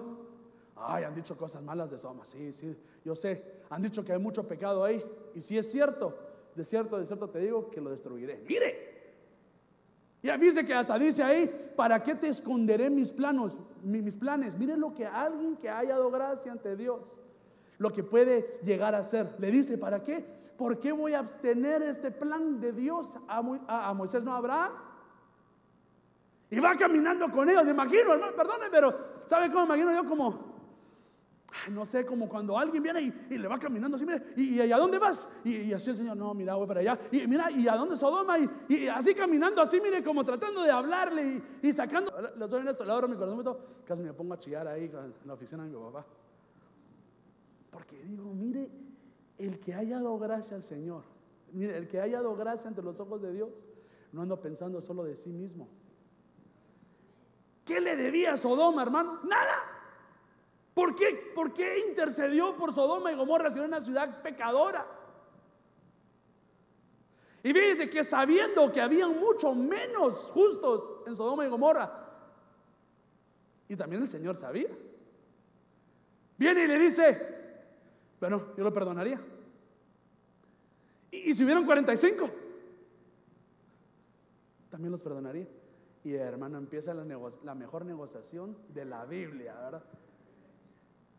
[0.75, 3.63] Ay, han dicho cosas malas de Sodoma, sí, sí, yo sé.
[3.71, 5.03] Han dicho que hay mucho pecado ahí.
[5.33, 6.15] Y si es cierto,
[6.53, 8.43] de cierto, de cierto te digo que lo destruiré.
[8.47, 8.92] Mire.
[10.23, 14.57] Y dice que hasta dice ahí, ¿para qué te esconderé mis planos, mis planes?
[14.57, 17.19] Mire lo que alguien que haya dado gracia ante Dios,
[17.77, 19.35] lo que puede llegar a ser.
[19.37, 20.25] Le dice, ¿para qué?
[20.57, 24.71] ¿Por qué voy a abstener este plan de Dios a, Moisés no habrá?
[26.49, 30.07] Y va caminando con ellos, me imagino, hermano, perdone, pero ¿sabe cómo me imagino yo
[30.07, 30.52] como
[31.71, 34.77] no sé, como cuando alguien viene y, le va caminando así, mire, y, y, a
[34.77, 35.27] dónde vas?
[35.43, 36.99] Y, así el Señor, no, mira, voy para allá.
[37.11, 38.37] Y mira, ¿y a dónde Sodoma?
[38.67, 42.11] Y, así caminando así, mire, como tratando de hablarle y, sacando.
[42.37, 45.63] Los en esto, le mi corazón, casi me pongo a chillar ahí en la oficina
[45.63, 46.05] de mi papá.
[47.71, 48.69] Porque digo, mire,
[49.37, 51.03] el que haya dado gracia al Señor,
[51.51, 53.63] mire, el que haya dado gracia ante los ojos de Dios,
[54.11, 55.67] no ando pensando solo de sí mismo.
[57.65, 59.19] ¿Qué le debía a Sodoma, hermano?
[59.23, 59.72] Nada.
[60.73, 64.85] ¿Por qué, ¿Por qué intercedió por Sodoma y Gomorra si era una ciudad pecadora?
[67.43, 71.99] Y fíjense que sabiendo que habían mucho menos justos en Sodoma y Gomorra,
[73.67, 74.69] y también el Señor sabía,
[76.37, 77.33] viene y le dice,
[78.19, 79.21] bueno, yo lo perdonaría.
[81.11, 82.29] Y, si hubieran 45,
[84.69, 85.47] también los perdonaría.
[86.03, 87.05] Y hermano, empieza la,
[87.43, 89.83] la mejor negociación de la Biblia, ¿verdad?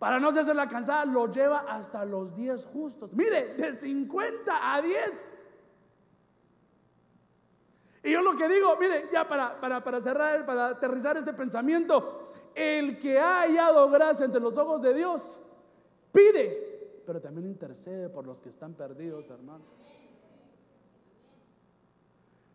[0.05, 3.11] Para no hacerse la cansada, lo lleva hasta los 10 justos.
[3.15, 5.35] Mire, de 50 a 10.
[8.03, 12.35] Y yo lo que digo, mire, ya para, para, para cerrar, para aterrizar este pensamiento,
[12.55, 15.41] el que ha hallado gracia entre los ojos de Dios,
[16.13, 19.67] pide, pero también intercede por los que están perdidos, hermanos.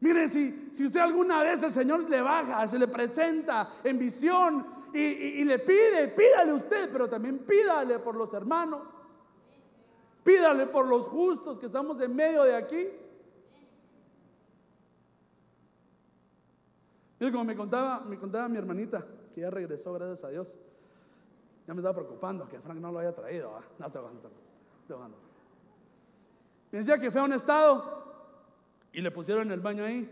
[0.01, 4.78] Mire, si, si usted alguna vez el Señor le baja, se le presenta en visión
[4.93, 8.81] y, le pide, pídale usted, pero también pídale por los hermanos.
[10.23, 12.87] Pídale por los justos que estamos en medio de aquí.
[17.19, 20.57] Mire, como me contaba, me contaba mi hermanita, que ya regresó, gracias a Dios.
[21.67, 23.51] Ya me estaba preocupando que Frank no lo haya traído.
[23.77, 24.01] No, estoy
[26.71, 27.99] Me decía que fue a un estado
[28.91, 30.09] y le pusieron el baño ahí.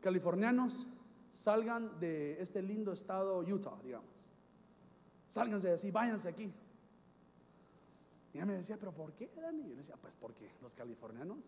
[0.00, 0.86] Californianos,
[1.32, 4.10] salgan de este lindo estado Utah, digamos.
[5.28, 6.52] Sálganse de así, váyanse aquí.
[8.32, 9.62] Y ella me decía, ¿pero por qué, Dani?
[9.62, 11.38] Y yo le decía, pues porque los californianos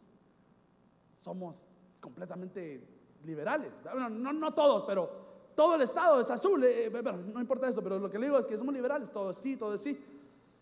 [1.17, 1.67] somos
[2.01, 2.83] completamente
[3.25, 3.73] liberales.
[3.83, 5.11] Bueno, no, no todos, pero
[5.55, 6.63] todo el estado es azul.
[6.65, 9.33] Eh, eh, no importa eso, pero lo que le digo es que somos liberales, todo
[9.33, 9.99] sí, todo sí.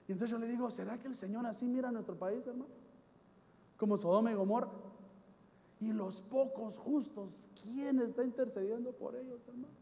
[0.07, 2.71] Y entonces yo le digo, ¿será que el Señor así mira a nuestro país, hermano?
[3.77, 4.69] Como Sodoma y Gomorra.
[5.83, 9.75] Y los pocos justos, ¿quién está intercediendo por ellos, hermano?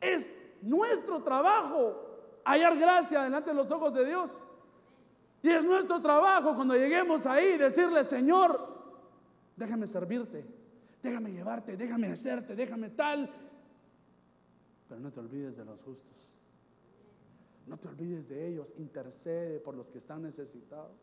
[0.00, 4.30] Es nuestro trabajo hallar gracia delante de los ojos de Dios.
[5.42, 8.58] Y es nuestro trabajo cuando lleguemos ahí decirle, Señor,
[9.54, 10.42] déjame servirte,
[11.02, 13.30] déjame llevarte, déjame hacerte, déjame tal.
[14.88, 16.30] Pero no te olvides de los justos.
[17.66, 18.72] No te olvides de ellos.
[18.78, 20.96] Intercede por los que están necesitados.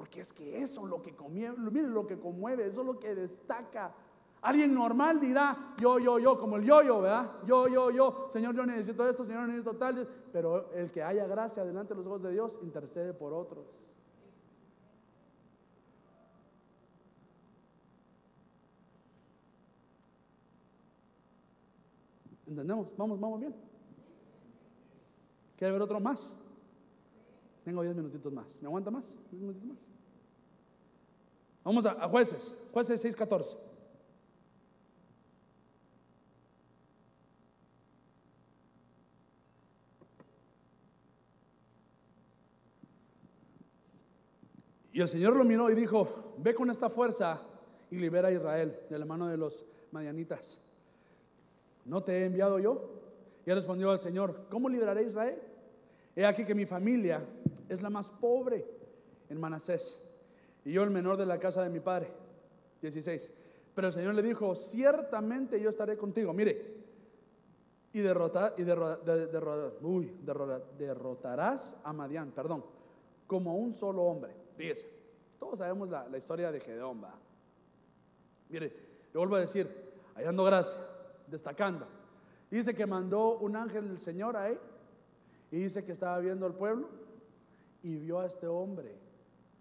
[0.00, 2.98] Porque es que eso es lo que conmueve, miren lo que conmueve, eso es lo
[2.98, 3.92] que destaca.
[4.40, 7.30] Alguien normal dirá, yo, yo, yo, como el yo-yo, ¿verdad?
[7.44, 10.08] Yo, yo, yo, Señor, yo necesito esto, Señor, necesito tal.
[10.32, 13.66] Pero el que haya gracia delante de los ojos de Dios, intercede por otros.
[22.46, 22.88] ¿Entendemos?
[22.96, 23.54] Vamos, vamos bien.
[25.58, 26.39] ¿Quiere ver otro más?
[27.70, 28.60] Tengo 10 minutitos más.
[28.60, 29.14] ¿Me aguanta más?
[29.30, 29.78] ¿10 minutitos más?
[31.62, 32.52] Vamos a, jueces.
[32.72, 33.56] Jueces 6.14.
[44.92, 47.40] Y el Señor lo miró y dijo, ve con esta fuerza
[47.88, 50.60] y libera a Israel de la mano de los madianitas.
[51.84, 52.90] ¿No te he enviado yo?
[53.46, 55.40] Y respondió al Señor, ¿cómo liberaré a Israel?
[56.16, 57.24] He aquí que mi familia
[57.70, 58.66] es la más pobre
[59.28, 60.02] en Manasés
[60.64, 62.12] y yo el menor de la casa de mi padre.
[62.82, 63.32] 16.
[63.74, 66.32] Pero el Señor le dijo, ciertamente yo estaré contigo.
[66.32, 66.80] Mire,
[67.92, 68.64] y, derrotar, y
[70.78, 72.64] derrotarás a Madián, perdón,
[73.26, 74.34] como un solo hombre.
[74.56, 74.88] Fíjese,
[75.38, 77.02] Todos sabemos la, la historia de Gedeón.
[78.48, 78.72] Mire,
[79.12, 79.68] le vuelvo a decir,
[80.14, 80.78] hallando gracia,
[81.26, 81.86] destacando.
[82.50, 84.58] Dice que mandó un ángel del Señor a él
[85.52, 86.88] y dice que estaba viendo al pueblo
[87.82, 88.96] y vio a este hombre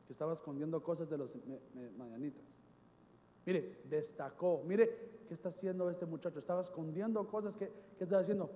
[0.06, 1.36] que estaba escondiendo cosas de los
[1.98, 2.44] mañanitas.
[3.46, 4.64] Mire, destacó.
[4.66, 6.40] Mire, ¿qué está haciendo este muchacho?
[6.40, 8.50] Estaba escondiendo cosas que, que está haciendo.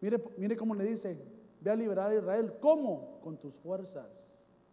[0.00, 1.18] Mire, mire cómo le dice,
[1.60, 2.54] ve a liberar a Israel.
[2.60, 3.20] ¿Cómo?
[3.22, 4.06] Con tus fuerzas.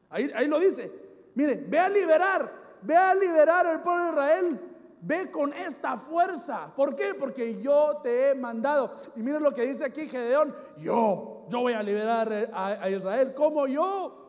[0.09, 0.91] Ahí, ahí lo dice.
[1.35, 4.59] Mire, ve a liberar, ve a liberar al pueblo de Israel.
[5.03, 6.71] Ve con esta fuerza.
[6.75, 7.15] ¿Por qué?
[7.15, 8.95] Porque yo te he mandado.
[9.15, 10.55] Y mire lo que dice aquí Gedeón.
[10.77, 13.33] Yo, yo voy a liberar a, Israel.
[13.33, 14.20] ¿Cómo yo?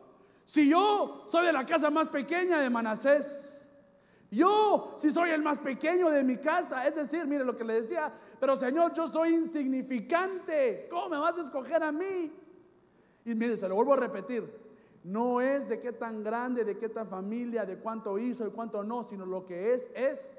[0.45, 3.49] Si yo soy de la casa más pequeña de Manasés.
[4.33, 7.81] Yo, si soy el más pequeño de mi casa, es decir, mire lo que le
[7.81, 12.33] decía, pero Señor, yo soy insignificante, ¿cómo me vas a escoger a mí?
[13.25, 14.51] Y mire, se lo vuelvo a repetir,
[15.03, 18.83] no es de qué tan grande, de qué tan familia, de cuánto hizo y cuánto
[18.83, 20.33] no, sino lo que es, es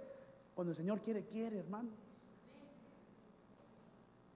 [0.57, 2.04] cuando el Señor quiere, quiere, hermanos.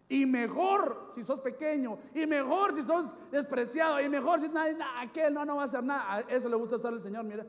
[0.08, 5.34] Y mejor si sos pequeño, y mejor si sos despreciado, y mejor si nadie, aquel
[5.34, 6.20] no, no va a hacer nada.
[6.28, 7.44] eso le gusta hacer el Señor, mira.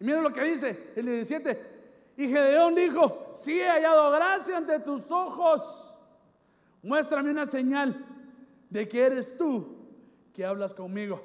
[0.00, 1.70] Y mira lo que dice el 17.
[2.16, 5.94] Y Gedeón dijo, si he hallado gracia ante tus ojos,
[6.82, 8.04] muéstrame una señal
[8.68, 9.76] de que eres tú
[10.34, 11.22] que hablas conmigo.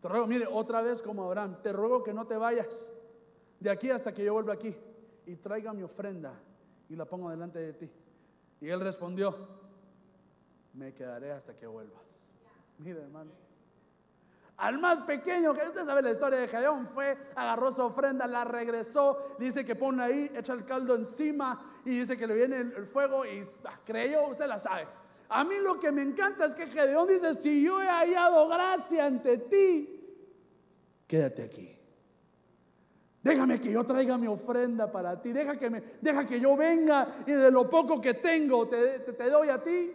[0.00, 2.90] Te ruego, mire, otra vez como Abraham, te ruego que no te vayas
[3.60, 4.74] de aquí hasta que yo vuelva aquí
[5.26, 6.34] y traiga mi ofrenda
[6.88, 7.90] y la pongo delante de ti.
[8.60, 9.36] Y él respondió,
[10.74, 12.02] me quedaré hasta que vuelvas.
[12.78, 13.30] Mire, hermano.
[14.56, 18.44] Al más pequeño, que usted sabe la historia de Gedeón, fue, agarró su ofrenda, la
[18.44, 22.86] regresó, dice que pone ahí, echa el caldo encima y dice que le viene el,
[22.86, 23.42] fuego y
[23.84, 24.86] creyó, usted la sabe.
[25.28, 29.06] A mí lo que me encanta es que Gedeón dice, si yo he hallado gracia
[29.06, 30.00] ante ti,
[31.08, 31.81] quédate aquí.
[33.22, 35.32] Déjame que yo traiga mi ofrenda para ti.
[35.32, 39.30] Deja que, me, deja que yo venga y de lo poco que tengo te, te
[39.30, 39.92] doy a ti.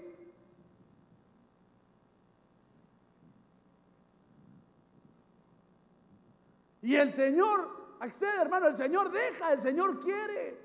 [6.81, 10.57] Y el Señor accede, hermano, el Señor deja, el Señor quiere.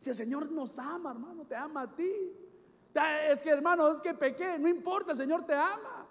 [0.00, 2.12] Si el Señor nos ama, hermano, te ama a ti.
[3.28, 6.03] Es que hermano, es que pequé, no importa, el Señor te ama.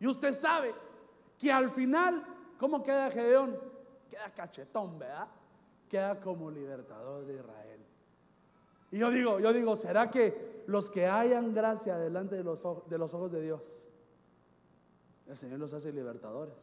[0.00, 0.74] Y usted sabe
[1.38, 2.24] que al final,
[2.58, 3.56] ¿cómo queda Gedeón?
[4.08, 5.28] Queda cachetón, ¿verdad?
[5.88, 7.80] Queda como libertador de Israel.
[8.90, 12.98] Y yo digo, yo digo, ¿será que los que hayan gracia delante de los, de
[12.98, 13.84] los ojos de Dios,
[15.28, 16.54] el Señor los hace libertadores?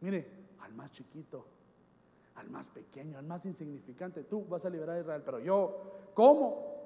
[0.00, 0.26] Mire,
[0.60, 1.44] al más chiquito,
[2.36, 6.79] al más pequeño, al más insignificante, tú vas a liberar a Israel, pero yo, ¿cómo?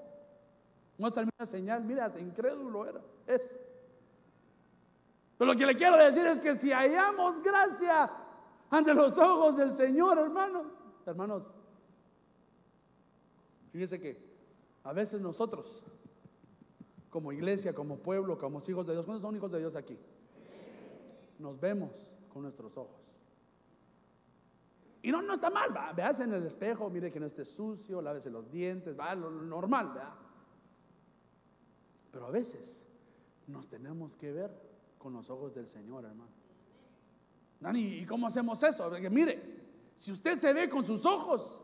[0.98, 3.58] Muéstrame una señal, mira, incrédulo era, es.
[5.36, 8.10] Pero lo que le quiero decir es que si hallamos gracia
[8.70, 10.66] ante los ojos del Señor, hermanos,
[11.04, 11.50] hermanos,
[13.72, 14.34] fíjese que
[14.84, 15.82] a veces nosotros,
[17.10, 19.98] como iglesia, como pueblo, como hijos de Dios, ¿cuántos son hijos de Dios aquí?
[21.38, 21.90] Nos vemos
[22.32, 23.04] con nuestros ojos.
[25.02, 28.00] Y no, no está mal, va, veas en el espejo, mire que no esté sucio,
[28.00, 30.14] lávese los dientes, va, lo, normal, ¿verdad?
[32.14, 32.80] Pero a veces
[33.48, 34.50] nos tenemos que ver
[34.98, 36.30] con los ojos del Señor, hermano.
[37.58, 38.88] Dani, ¿y cómo hacemos eso?
[38.88, 39.42] Porque mire,
[39.96, 41.60] si usted se ve con sus ojos,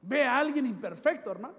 [0.00, 1.54] ve a alguien imperfecto, hermano.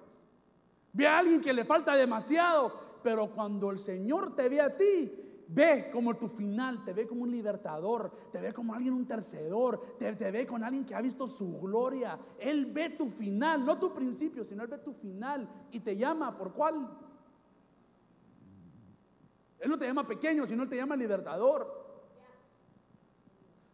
[0.91, 2.73] Ve a alguien que le falta demasiado,
[3.03, 5.11] pero cuando el Señor te ve a ti,
[5.49, 9.97] ve como tu final, te ve como un libertador, te ve como alguien un tercedor,
[9.99, 12.17] te, te, ve con alguien que ha visto su gloria.
[12.39, 16.35] Él ve tu final, no tu principio, sino él ve tu final y te llama
[16.35, 17.02] por cuál.
[19.63, 21.83] Él no te llama pequeño, sino él te llama libertador.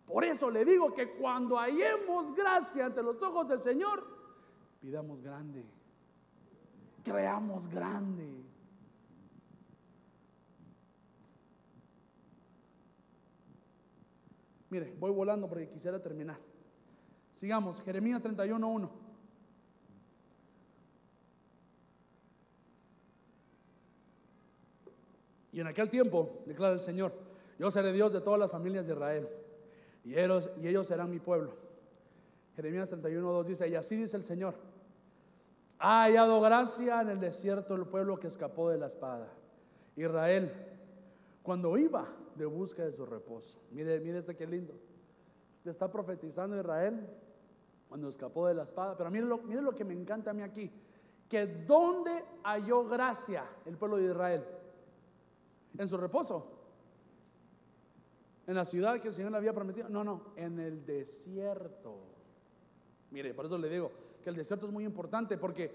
[0.05, 4.05] Por eso le digo que cuando hallemos gracia ante los ojos del Señor,
[4.79, 5.65] pidamos grande,
[7.03, 8.45] creamos grande.
[14.69, 16.37] Mire, voy volando porque quisiera terminar.
[17.33, 18.91] Sigamos, Jeremías 31.1.
[25.51, 27.13] Y en aquel tiempo, declara el Señor,
[27.57, 29.29] yo seré Dios de todas las familias de Israel,
[30.03, 31.53] y ellos, y ellos serán mi pueblo.
[32.55, 34.55] Jeremías 31.2 dice, y así dice el Señor,
[35.79, 39.31] ha hallado gracia en el desierto el pueblo que escapó de la espada.
[39.95, 40.51] Israel,
[41.41, 43.59] cuando iba de busca de su reposo.
[43.71, 44.73] Mire, mire este qué lindo.
[45.63, 47.07] Le está profetizando Israel
[47.87, 48.97] cuando escapó de la espada.
[48.97, 50.71] Pero miren lo, lo que me encanta a mí aquí,
[51.27, 54.45] que donde halló gracia el pueblo de Israel,
[55.78, 56.59] en su reposo,
[58.47, 61.99] en la ciudad que el Señor le había prometido, no, no, en el desierto.
[63.11, 63.91] Mire, por eso le digo
[64.24, 65.72] que el desierto es muy importante porque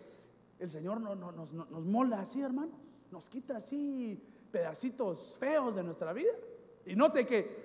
[0.59, 1.53] el Señor no, nos,
[1.85, 2.75] mola así, hermanos,
[3.11, 4.21] nos quita así
[4.51, 6.33] pedacitos feos de nuestra vida.
[6.87, 7.65] Y note que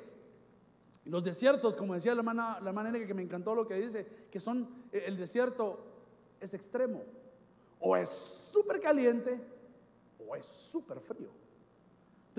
[1.06, 4.40] los desiertos, como decía la hermana, la hermana que me encantó lo que dice, que
[4.40, 5.80] son, el desierto
[6.40, 7.02] es extremo.
[7.80, 9.40] O es súper caliente
[10.28, 11.30] o es súper frío.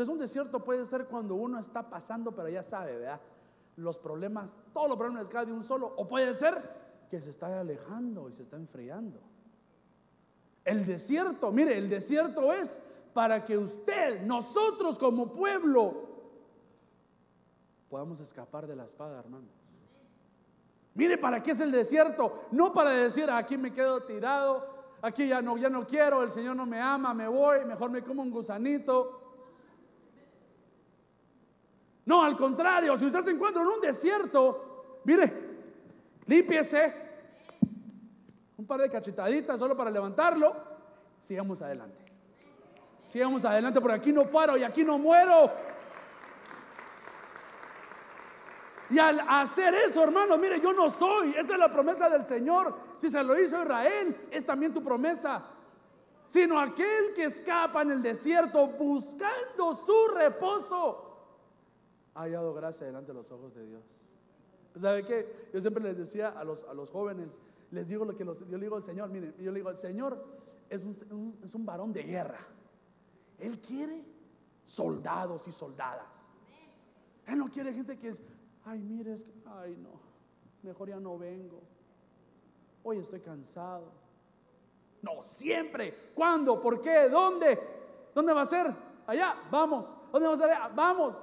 [0.01, 3.20] Entonces un desierto puede ser cuando uno está pasando, pero ya sabe, ¿verdad?
[3.76, 5.92] Los problemas, todos los problemas caen de un solo.
[5.94, 9.20] O puede ser que se está alejando y se está enfriando.
[10.64, 12.80] El desierto, mire, el desierto es
[13.12, 16.09] para que usted, nosotros como pueblo,
[17.90, 19.51] podamos escapar de la espada, hermanos.
[20.94, 22.44] Mire, ¿para qué es el desierto?
[22.53, 24.66] No para decir, aquí me quedo tirado,
[25.03, 28.03] aquí ya no, ya no quiero, el Señor no me ama, me voy, mejor me
[28.03, 29.19] como un gusanito.
[32.11, 35.32] No, al contrario, si usted se encuentra en un desierto, mire,
[36.26, 36.92] límpiese,
[38.56, 40.56] un par de cachetaditas solo para levantarlo,
[41.22, 42.04] sigamos adelante.
[43.06, 45.52] Sigamos adelante, porque aquí no paro y aquí no muero.
[48.90, 51.30] Y al hacer eso, hermano, mire, yo no soy.
[51.30, 52.76] Esa es la promesa del Señor.
[52.98, 55.44] Si se lo hizo Israel, es también tu promesa.
[56.26, 61.09] Sino aquel que escapa en el desierto buscando su reposo,
[62.14, 63.82] ha hallado gracia delante de los ojos de Dios.
[64.76, 65.48] ¿Sabe qué?
[65.52, 67.28] Yo siempre les decía a los, a los jóvenes,
[67.70, 70.24] les digo lo que yo le digo al Señor, miren, yo le digo, el Señor
[70.68, 72.40] es un, es un varón de guerra.
[73.38, 74.04] Él quiere
[74.64, 76.30] soldados y soldadas.
[77.26, 78.18] Él no quiere gente que es,
[78.64, 80.00] ay, mire, es que, ay, no,
[80.62, 81.61] mejor ya no vengo.
[82.82, 83.92] Hoy estoy cansado.
[85.02, 86.12] No, siempre.
[86.14, 86.61] ¿Cuándo?
[86.61, 87.08] ¿Por qué?
[87.08, 87.58] ¿Dónde?
[88.14, 88.74] ¿Dónde va a ser?
[89.06, 89.86] Allá, vamos.
[90.12, 90.74] ¿Dónde va a ser?
[90.74, 91.16] Vamos.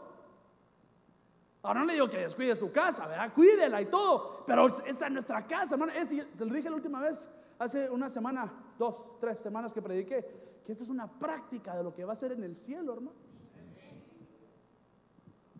[1.67, 3.33] Ahora no le digo que descuide su casa, ¿verdad?
[3.33, 4.45] Cuídela y todo.
[4.47, 5.91] Pero esta es nuestra casa, hermano.
[6.37, 7.27] te lo dije la última vez,
[7.59, 8.49] hace una semana,
[8.79, 12.15] dos, tres semanas que prediqué, que esta es una práctica de lo que va a
[12.15, 13.17] ser en el cielo, hermano.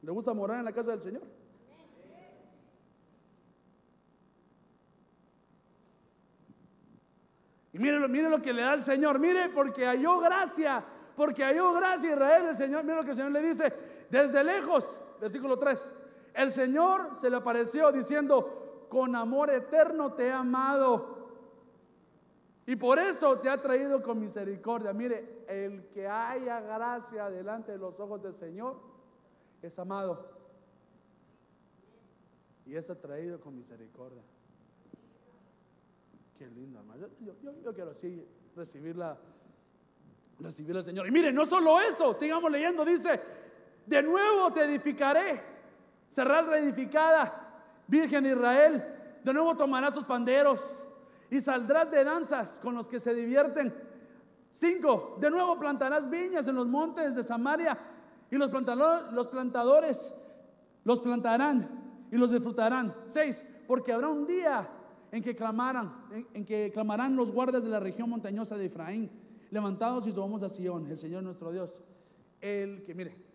[0.02, 1.24] ¿Le gusta morar en la casa del Señor?
[7.74, 10.86] Y mire, mire lo que le da el Señor, mire, porque halló gracia,
[11.18, 13.74] porque halló gracia Israel, el Señor, mire lo que el Señor le dice,
[14.10, 15.96] desde lejos, versículo 3,
[16.34, 21.18] el Señor se le apareció diciendo, con amor eterno te he amado.
[22.66, 24.92] Y por eso te ha traído con misericordia.
[24.94, 28.78] Mire, el que haya gracia delante de los ojos del Señor
[29.62, 30.30] es amado.
[32.66, 34.22] Y es atraído con misericordia.
[36.38, 37.08] Qué lindo, hermano.
[37.22, 39.18] Yo, quiero así recibirla,
[40.40, 41.08] recibir al Señor.
[41.08, 43.20] Y mire, no solo eso, sigamos leyendo, dice,
[43.88, 45.42] de nuevo te edificaré,
[46.10, 47.44] serás reedificada,
[47.88, 48.84] Virgen Israel,
[49.24, 50.86] de nuevo tomarás tus panderos
[51.32, 53.74] y saldrás de danzas con los que se divierten.
[54.52, 57.78] Cinco, de nuevo plantarás viñas en los montes de Samaria
[58.30, 58.52] y los,
[59.14, 60.14] los plantadores
[60.84, 61.70] los plantarán
[62.12, 62.94] y los disfrutarán.
[63.08, 64.70] Seis, porque habrá un día
[65.12, 65.94] en que clamaran,
[66.34, 69.10] en, que clamarán los guardas de la región montañosa de Efraín,
[69.50, 71.82] levantados y subamos a Sion, el Señor nuestro Dios.
[72.42, 73.27] El que, mire,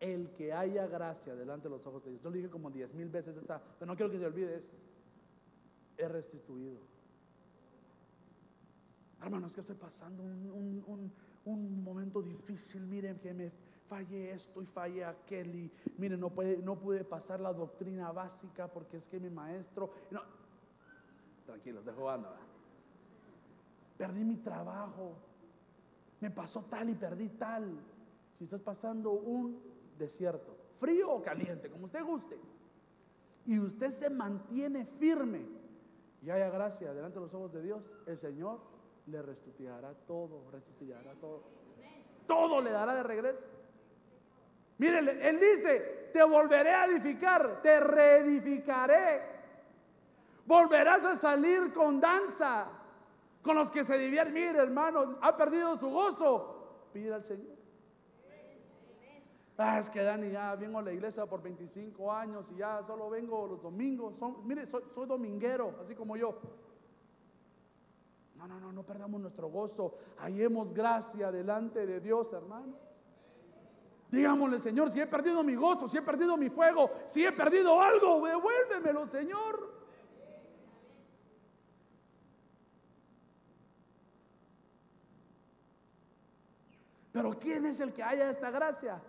[0.00, 2.22] el que haya gracia delante de los ojos de Dios.
[2.22, 4.76] Yo lo dije como diez mil veces esta, pero no quiero que se olvide esto.
[5.96, 6.78] Es restituido.
[9.22, 11.12] Hermanos, que estoy pasando un,
[11.44, 12.86] un, momento difícil.
[12.86, 13.50] Miren que me
[13.88, 15.54] fallé esto y fallé aquel.
[15.54, 19.90] Y miren, no, puede, no pude pasar la doctrina básica porque es que mi maestro.
[20.10, 20.20] No,
[21.46, 22.36] tranquilos, dejo anda.
[23.96, 25.14] Perdí mi trabajo.
[26.20, 27.74] Me pasó tal y perdí tal.
[28.36, 32.38] Si estás pasando un desierto, frío o caliente, como usted guste,
[33.46, 35.46] y usted se mantiene firme
[36.22, 38.60] y haya gracia delante de los ojos de Dios, el Señor
[39.06, 41.44] le restituirá todo, restituirá todo.
[42.26, 43.40] Todo le dará de regreso.
[44.78, 49.36] Mire, Él dice, te volveré a edificar, te reedificaré
[50.46, 52.68] Volverás a salir con danza,
[53.42, 54.32] con los que se divierten.
[54.32, 56.88] Mire, hermano, ha perdido su gozo.
[56.92, 57.55] Pide al Señor.
[59.58, 63.08] Ah, es que Dani ya vengo a la iglesia por 25 años y ya solo
[63.08, 64.14] vengo los domingos.
[64.44, 66.38] Mire, soy, dominguero, así como yo.
[68.34, 69.94] No, no, no, no perdamos nuestro gozo.
[70.18, 72.74] Hallemos gracia delante de Dios, hermano.
[74.10, 77.80] Digámosle, Señor, si he perdido mi gozo, si he perdido mi fuego, si he perdido
[77.80, 79.74] algo, devuélvemelo, Señor.
[87.10, 89.02] Pero ¿quién es el que haya esta gracia?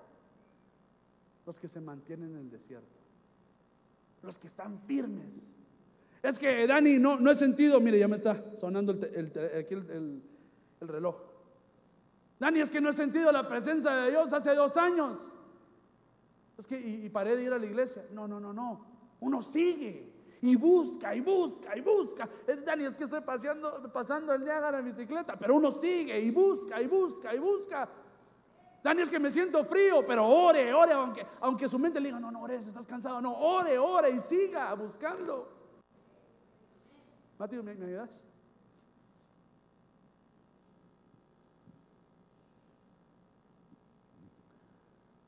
[1.47, 2.99] Los que se mantienen en el desierto.
[4.21, 5.39] Los que están firmes.
[6.21, 10.21] Es que Dani, no, no he sentido, mire, ya me está sonando el,
[10.81, 11.15] el reloj.
[12.39, 15.31] Dani, es que no he sentido la presencia de Dios hace dos años.
[16.57, 18.05] Es que, y, paré de ir a la iglesia.
[18.11, 18.85] No, no, no, no.
[19.19, 22.29] Uno sigue y busca y busca y busca.
[22.47, 26.29] Eh, Dani, es que estoy paseando, pasando el Niágara en bicicleta, pero uno sigue y
[26.29, 27.89] busca y busca y busca.
[28.87, 32.21] Dani, es que me siento frío, pero ore, ore, aunque, aunque su mente le diga,
[32.21, 33.19] no, no ores, estás cansado.
[33.19, 35.51] No, ore, ore y siga buscando.
[37.37, 38.21] Mateo, ¿me, ¿me ayudas?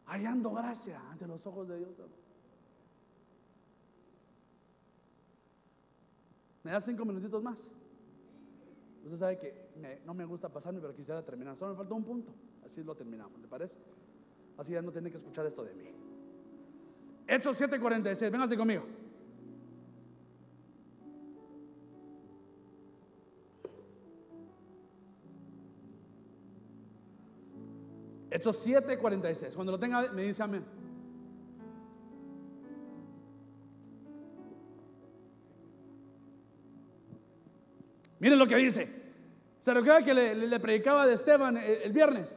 [0.05, 1.91] hallando gracia ante los ojos de Dios.
[6.63, 7.69] ¿Me das cinco minutitos más?
[9.03, 11.57] Usted sabe que no me gusta pasarme, pero quisiera terminar.
[11.57, 12.33] Solo me falta un punto.
[12.69, 13.75] Así lo terminamos, ¿le parece?
[14.57, 15.89] Así ya no tiene que escuchar esto de mí.
[17.27, 18.83] Hechos 7:46, véngase conmigo.
[28.29, 29.55] Hechos 7:46.
[29.55, 30.63] Cuando lo tenga, me dice amén.
[38.19, 38.99] Miren lo que dice.
[39.59, 42.35] Se recuerda que le, predicaba de Esteban el, viernes,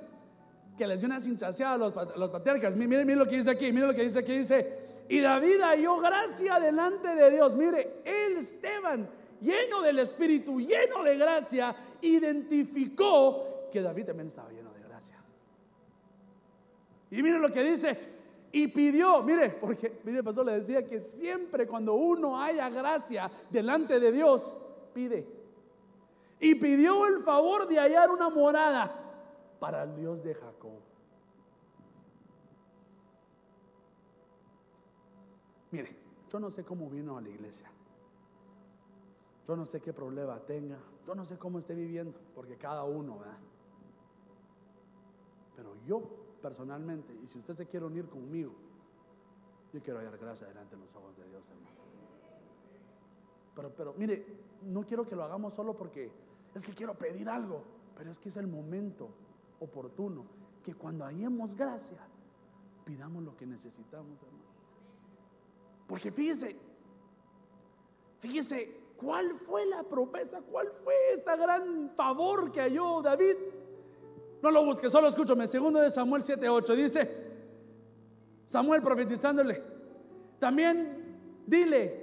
[0.82, 1.78] que les dio una cinchaseada a
[2.16, 2.74] los, patriarcas.
[2.74, 4.38] Miren, miren lo que dice aquí, miren lo que dice aquí.
[4.38, 7.54] Dice, y David halló gracia delante de Dios.
[7.54, 9.08] Mire, él, Esteban,
[9.40, 14.72] lleno del Espíritu, lleno de gracia, identificó que David también estaba lleno
[17.12, 17.98] y mire lo que dice,
[18.52, 24.00] y pidió, mire, porque mire, pastor le decía que siempre cuando uno haya gracia delante
[24.00, 24.56] de Dios,
[24.94, 25.26] pide.
[26.40, 29.01] Y pidió el favor de hallar una morada
[29.62, 30.80] para el Dios de Jacob.
[35.70, 35.96] Mire,
[36.28, 37.70] yo no sé cómo vino a la iglesia.
[39.46, 40.78] Yo no sé qué problema tenga.
[41.06, 43.38] Yo no sé cómo esté viviendo, porque cada uno, ¿verdad?
[45.54, 46.02] Pero yo
[46.42, 48.52] personalmente, y si usted se quiere unir conmigo,
[49.72, 51.76] yo quiero hallar gracia delante de los ojos de Dios, hermano.
[53.54, 54.26] Pero, pero mire,
[54.62, 56.10] no quiero que lo hagamos solo porque
[56.52, 57.62] es que quiero pedir algo,
[57.96, 59.10] pero es que es el momento
[59.62, 60.24] oportuno
[60.62, 61.98] que cuando hallemos gracia,
[62.84, 64.44] pidamos lo que necesitamos, hermano.
[65.86, 66.56] Porque fíjese,
[68.18, 70.40] fíjese, ¿cuál fue la promesa?
[70.42, 73.36] ¿Cuál fue esta gran favor que halló David?
[74.42, 75.46] No lo busque, solo escúchame.
[75.46, 77.32] Segundo de Samuel 7:8 dice,
[78.46, 79.62] Samuel profetizándole,
[80.38, 82.02] también dile,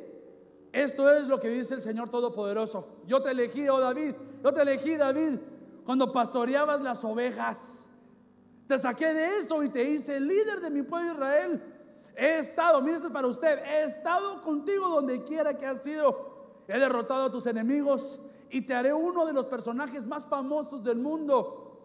[0.71, 2.87] esto es lo que dice el Señor Todopoderoso.
[3.05, 5.39] Yo te elegí, oh David, yo te elegí, David,
[5.89, 7.87] cuando pastoreabas las ovejas.
[8.67, 11.63] Te saqué de eso y te hice líder de mi pueblo Israel.
[12.15, 16.61] He estado, mire esto es para usted, he estado contigo donde quiera que has sido.
[16.67, 18.21] He derrotado a tus enemigos
[18.51, 21.79] y te haré uno de los personajes más famosos del mundo.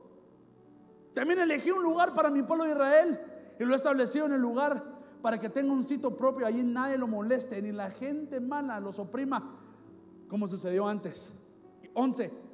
[1.14, 3.18] También elegí un lugar para mi pueblo de Israel
[3.58, 4.84] y lo he establecido en el lugar
[5.22, 6.46] para que tenga un sitio propio.
[6.46, 9.56] Allí nadie lo moleste, ni la gente mala los oprima,
[10.28, 11.32] como sucedió antes.
[11.94, 12.44] 11.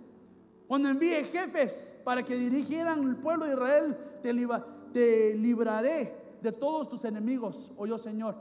[0.71, 7.05] Cuando envíe jefes para que dirigieran el pueblo de Israel, te, libraré de todos tus
[7.05, 7.73] enemigos.
[7.77, 8.37] Oye, Señor,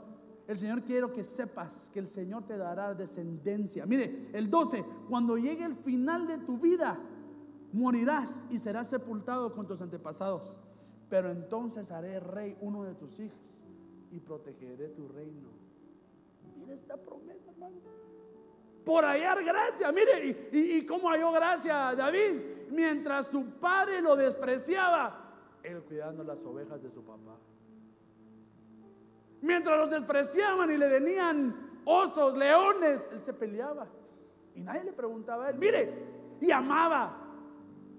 [0.46, 3.84] el Señor quiero que sepas que el Señor te dará descendencia.
[3.84, 7.00] Mire, el 12, cuando llegue el final de tu vida,
[7.72, 10.56] morirás y serás sepultado con tus antepasados.
[11.08, 13.40] Pero entonces haré rey uno de tus hijos
[14.12, 15.48] y protegeré tu reino.
[16.56, 18.09] Mira esta promesa, hermano.
[18.90, 22.40] Por hallar gracia, mire, y, y cómo halló gracia David.
[22.70, 25.30] Mientras su padre lo despreciaba,
[25.62, 27.38] él cuidando las ovejas de su papá.
[29.42, 33.86] Mientras los despreciaban y le venían osos, leones, él se peleaba.
[34.56, 35.94] Y nadie le preguntaba a él, mire,
[36.40, 37.16] y amaba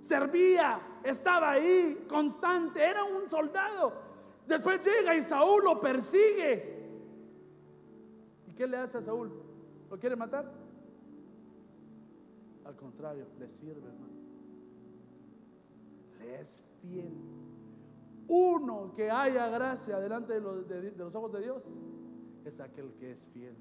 [0.02, 3.94] servía, estaba ahí, constante, era un soldado.
[4.46, 6.82] Después llega y Saúl lo persigue.
[8.46, 9.32] ¿Y qué le hace a Saúl?
[9.90, 10.61] ¿Lo quiere matar?
[12.66, 14.14] Al contrario, le sirve, hermano.
[16.20, 17.14] Le es fiel.
[18.28, 21.64] Uno que haya gracia delante de los, de los ojos de Dios
[22.46, 23.56] es aquel que es fiel.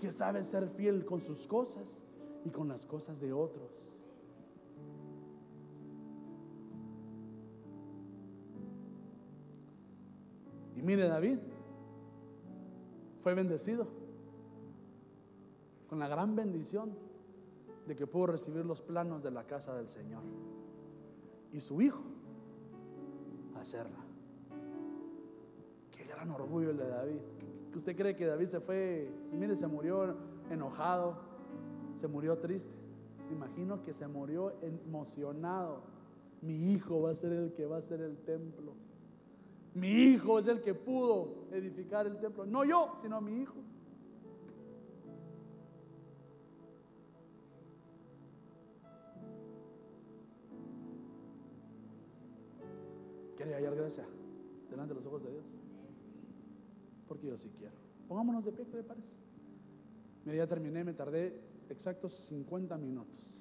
[0.00, 2.02] Que sabe ser fiel con sus cosas
[2.44, 3.70] y con las cosas de otros.
[10.76, 11.38] Y mire David,
[13.22, 13.88] fue bendecido
[15.88, 17.07] con la gran bendición
[17.88, 20.22] de que pudo recibir los planos de la casa del Señor.
[21.52, 22.02] Y su hijo
[23.56, 24.04] hacerla.
[25.90, 27.20] Qué gran orgullo el de David.
[27.74, 30.14] ¿Usted cree que David se fue, mire, se murió
[30.50, 31.16] enojado,
[32.00, 32.78] se murió triste?
[33.30, 35.82] imagino que se murió emocionado.
[36.40, 38.72] Mi hijo va a ser el que va a ser el templo.
[39.74, 42.46] Mi hijo es el que pudo edificar el templo.
[42.46, 43.56] No yo, sino mi hijo.
[53.48, 54.04] ¿Quiere hallar gracia
[54.68, 55.44] delante de los ojos de Dios?
[57.08, 57.72] Porque yo sí quiero.
[58.06, 59.08] Pongámonos de pie, ¿qué le parece?
[60.26, 61.40] Mira, ya terminé, me tardé
[61.70, 63.40] exactos 50 minutos.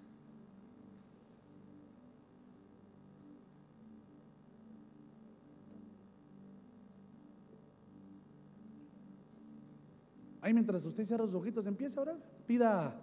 [10.39, 12.17] Ahí mientras usted cierra sus ojitos, empiece a orar.
[12.47, 12.97] Pida,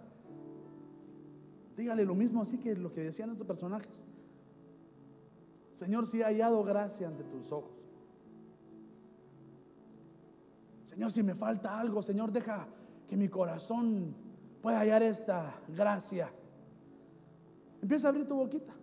[1.77, 4.07] dígale lo mismo así que lo que decían estos personajes.
[5.75, 7.71] Señor, si he hallado gracia ante tus ojos.
[10.85, 12.65] Señor, si me falta algo, Señor, deja
[13.09, 14.15] que mi corazón
[14.61, 16.31] pueda hallar esta gracia.
[17.81, 18.73] Empieza a abrir tu boquita.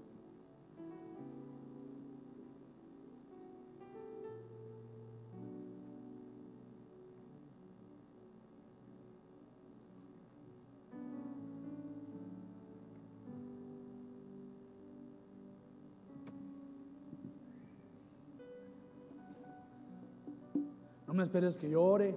[21.22, 22.16] Me esperes que yo ore.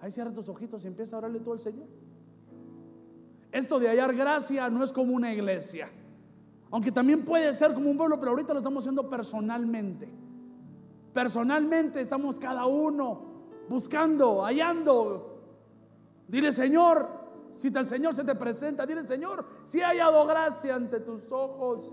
[0.00, 1.88] Ahí cierra tus ojitos y empieza a orarle todo el Señor.
[3.50, 5.90] Esto de hallar gracia no es como una iglesia.
[6.70, 10.08] Aunque también puede ser como un pueblo, pero ahorita lo estamos haciendo personalmente.
[11.12, 13.22] Personalmente estamos cada uno
[13.68, 15.42] buscando, hallando.
[16.28, 17.08] Dile, Señor,
[17.56, 21.92] si el Señor se te presenta, dile, Señor, si he hallado gracia ante tus ojos.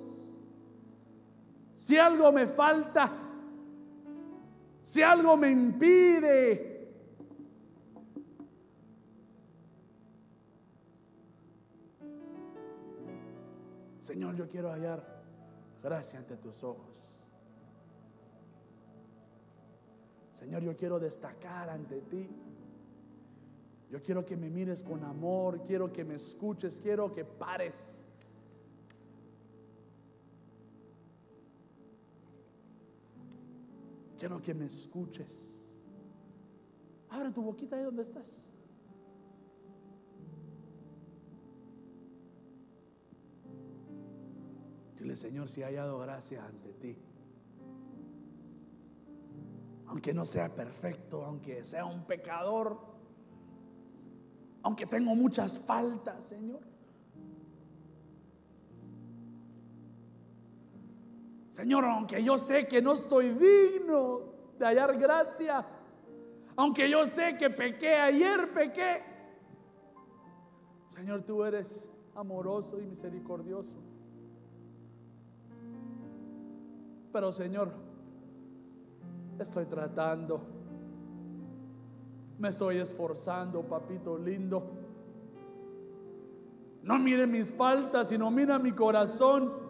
[1.78, 3.12] Si algo me falta,
[4.86, 6.76] si algo me impide,
[14.04, 15.04] Señor, yo quiero hallar
[15.84, 17.10] gracia ante tus ojos.
[20.34, 22.30] Señor, yo quiero destacar ante ti.
[23.90, 28.05] Yo quiero que me mires con amor, quiero que me escuches, quiero que pares.
[34.18, 35.46] Quiero que me escuches.
[37.10, 38.48] Abre tu boquita ahí donde estás.
[44.98, 46.98] Dile, Señor, si he hallado gracia ante ti.
[49.88, 52.80] Aunque no sea perfecto, aunque sea un pecador,
[54.64, 56.75] aunque tengo muchas faltas, Señor.
[61.56, 64.24] Señor, aunque yo sé que no soy digno
[64.60, 65.66] de hallar gracia,
[66.58, 69.02] aunque yo sé que pequé ayer, pequé.
[70.90, 73.78] Señor, tú eres amoroso y misericordioso.
[77.14, 77.72] Pero Señor,
[79.40, 80.42] estoy tratando.
[82.38, 84.62] Me estoy esforzando, papito lindo.
[86.84, 89.65] No mire mis faltas, sino mira mi corazón.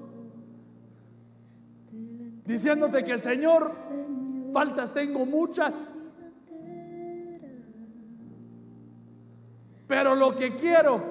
[2.45, 3.69] Diciéndote que Señor,
[4.53, 5.97] faltas tengo muchas.
[9.87, 11.01] Pero lo que quiero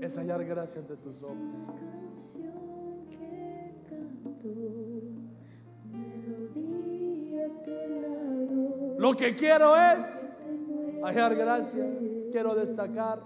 [0.00, 1.36] es hallar gracia ante tus ojos.
[8.98, 9.98] Lo que quiero es
[11.02, 11.84] hallar gracia.
[12.30, 13.20] Quiero destacar.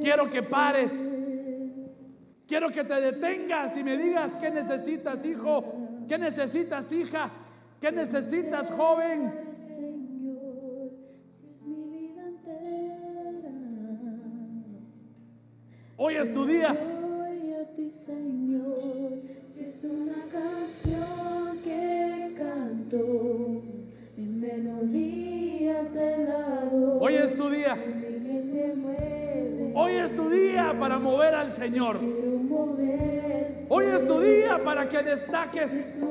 [0.00, 1.19] Quiero que pares.
[2.50, 5.62] Quiero que te detengas y me digas qué necesitas, hijo.
[6.08, 7.30] ¿Qué necesitas, hija?
[7.80, 9.32] ¿Qué necesitas, joven?
[15.96, 16.76] Hoy es tu día.
[17.88, 23.62] Señor, si es una canción que canto,
[24.16, 26.68] mi melodía te la
[27.00, 27.76] Hoy es tu día.
[29.74, 31.98] Hoy es tu día para mover al Señor.
[33.68, 36.02] Hoy es tu día para que destaques.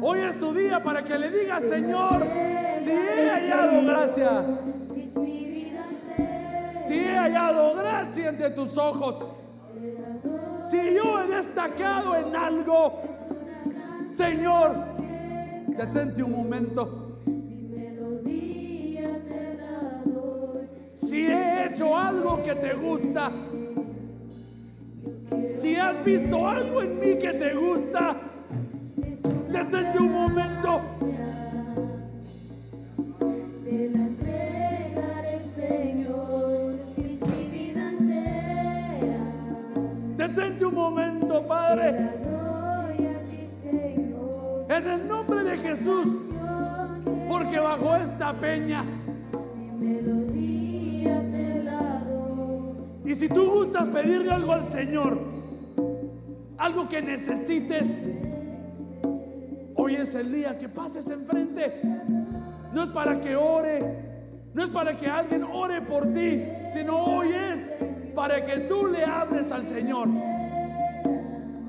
[0.00, 2.24] Hoy es tu día para que le digas, Señor,
[2.84, 4.44] si he hallado gracia
[6.88, 9.28] si he hallado gracia entre tus ojos,
[10.70, 13.02] si yo he destacado en algo,
[14.08, 14.74] Señor,
[15.66, 17.07] detente un momento.
[20.98, 23.32] Si he hecho algo que te gusta,
[25.60, 28.16] Si has visto algo en mí que te gusta,
[29.48, 30.80] detente un momento.
[33.64, 39.18] Te entregaré, Señor, si es mi vida entera.
[40.16, 41.88] Detente un momento, Padre.
[44.68, 46.34] En el nombre de Jesús.
[47.28, 48.84] Porque bajo esta peña.
[53.08, 55.18] Y si tú gustas pedirle algo al Señor,
[56.58, 58.10] algo que necesites,
[59.74, 61.80] hoy es el día que pases enfrente.
[62.74, 63.82] No es para que ore,
[64.52, 66.44] no es para que alguien ore por ti,
[66.74, 67.82] sino hoy es
[68.14, 70.08] para que tú le hables al Señor.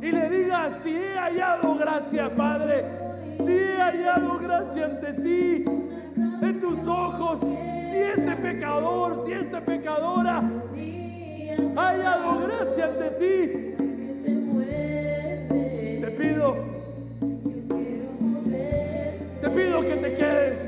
[0.01, 2.83] Y le digas, si he hallado gracia, Padre,
[3.45, 5.63] si he hallado gracia ante ti,
[6.41, 10.43] en tus ojos, si este pecador, si esta pecadora
[11.75, 13.75] ha hallado gracia ante ti,
[16.01, 16.57] Te pido,
[19.41, 20.59] te pido que te quedes.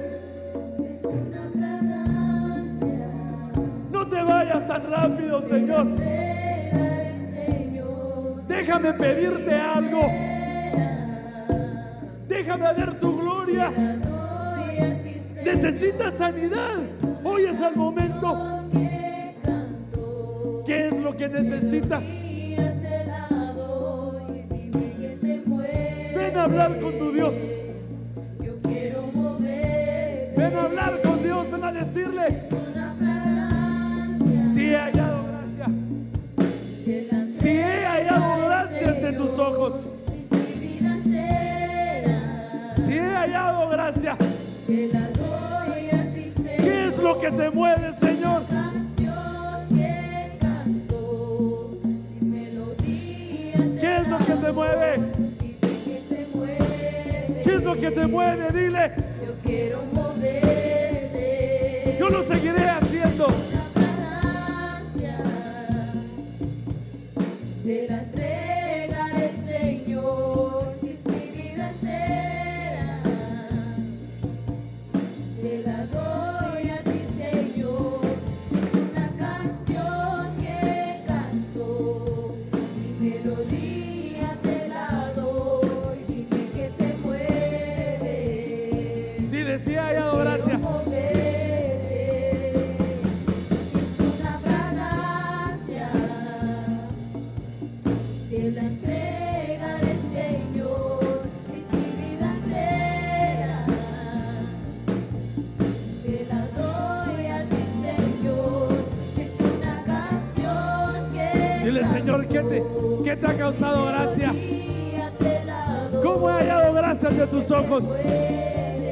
[3.91, 5.87] No te vayas tan rápido, Señor.
[8.47, 10.01] Déjame pedirte algo.
[12.27, 13.71] Déjame ver tu gloria.
[15.43, 16.81] Necesitas sanidad.
[17.23, 18.60] Hoy es el momento.
[20.71, 22.01] ¿Qué es lo que necesitas?
[26.15, 27.33] Ven a hablar con tu Dios.
[30.37, 31.51] Ven a hablar con Dios.
[31.51, 32.39] Ven a decirle,
[34.53, 35.65] si he hallado gracia.
[37.29, 39.89] Si he hallado gracia ante tus ojos.
[42.77, 44.17] Si he hallado gracia.
[44.67, 44.89] ¿Qué
[46.87, 48.20] es lo que te mueve, Señor?
[54.51, 54.99] Te mueve?
[57.43, 58.51] ¿Qué es lo que te mueve?
[58.51, 58.91] Dile,
[59.25, 61.95] Yo quiero moverte.
[61.97, 63.27] yo lo seguiré haciendo.
[63.27, 63.33] La
[63.73, 65.17] fragancia
[67.63, 68.03] te la
[112.11, 112.63] Señor, ¿qué te,
[113.05, 114.33] qué te ha causado gracia?
[116.03, 117.85] ¿Cómo he hallado gracia ante tus ojos?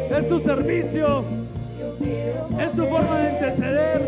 [0.10, 1.26] Es tu servicio,
[2.58, 4.02] es tu forma de interceder,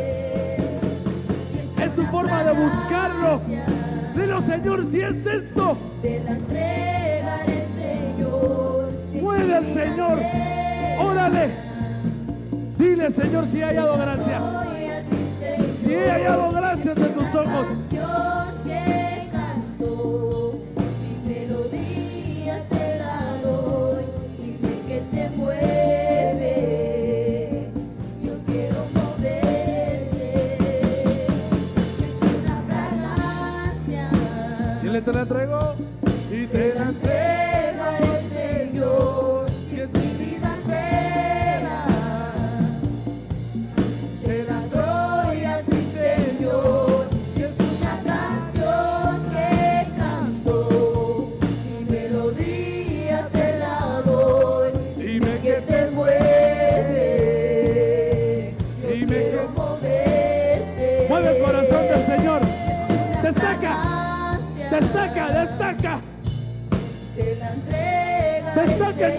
[1.84, 3.42] es tu forma de buscarlo.
[4.16, 5.78] Dile, Señor, si es esto,
[9.22, 10.20] mueve al Señor,
[11.02, 11.50] órale.
[12.78, 14.40] Dile, Señor, si he hallado gracia.
[15.84, 17.68] Si he hallado gracia ante tus ojos.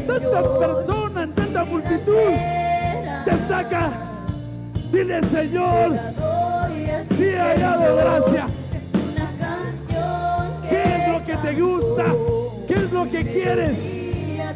[0.02, 2.32] En tanta Señor, persona, en tanta multitud.
[3.24, 3.90] Destaca.
[4.90, 5.92] Dile, Señor,
[7.04, 8.46] si he hallado gracia.
[10.68, 12.04] ¿Qué es lo que te gusta?
[12.66, 13.78] ¿Qué es lo que quieres?
[13.78, 14.54] Dime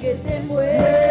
[0.00, 1.09] que te mueve.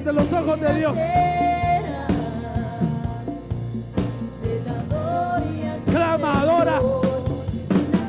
[0.00, 0.96] Ante los ojos de Dios.
[5.92, 6.78] Clama, adora.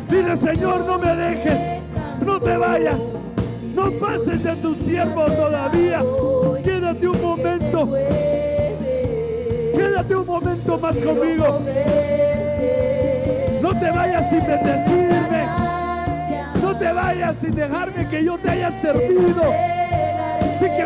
[0.10, 1.82] Dile, Señor, no me dejes.
[2.26, 3.28] No te vayas.
[3.76, 6.02] No pases de tu siervo todavía.
[6.64, 7.89] Quédate un momento.
[9.76, 11.62] Quédate un momento más conmigo.
[13.62, 15.46] No te vayas sin bendecirme.
[16.62, 19.71] No te vayas sin dejarme que yo te haya servido.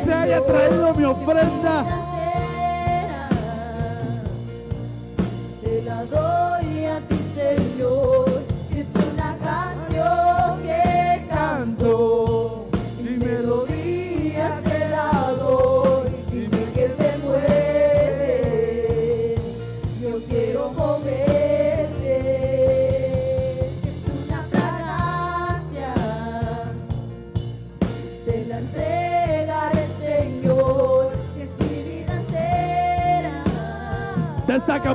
[0.05, 2.04] Te haya traído mi ofrenda.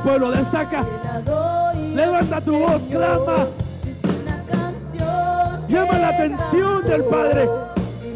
[0.03, 0.85] Pueblo, destaca.
[1.95, 3.47] Levanta tu voz, clama.
[5.69, 7.49] Llama la atención del Padre.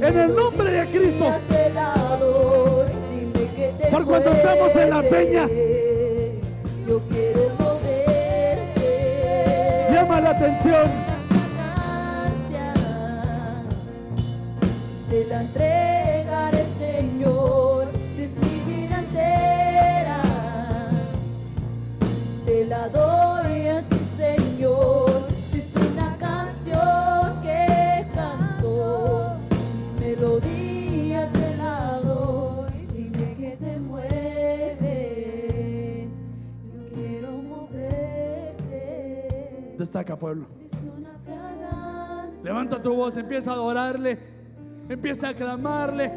[0.01, 1.27] En el nombre de Cristo.
[3.91, 5.49] Por cuando estamos en la peña.
[9.93, 11.04] Llama la atención.
[42.43, 44.19] Levanta tu voz, empieza a adorarle,
[44.89, 46.13] empieza a clamarle,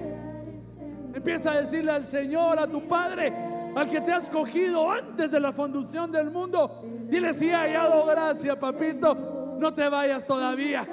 [1.13, 3.31] empieza a decirle al Señor, a tu Padre,
[3.75, 6.83] al que te has cogido antes de la fundación del mundo.
[7.09, 10.87] Dile si ha hallado gracia, papito, no te vayas todavía,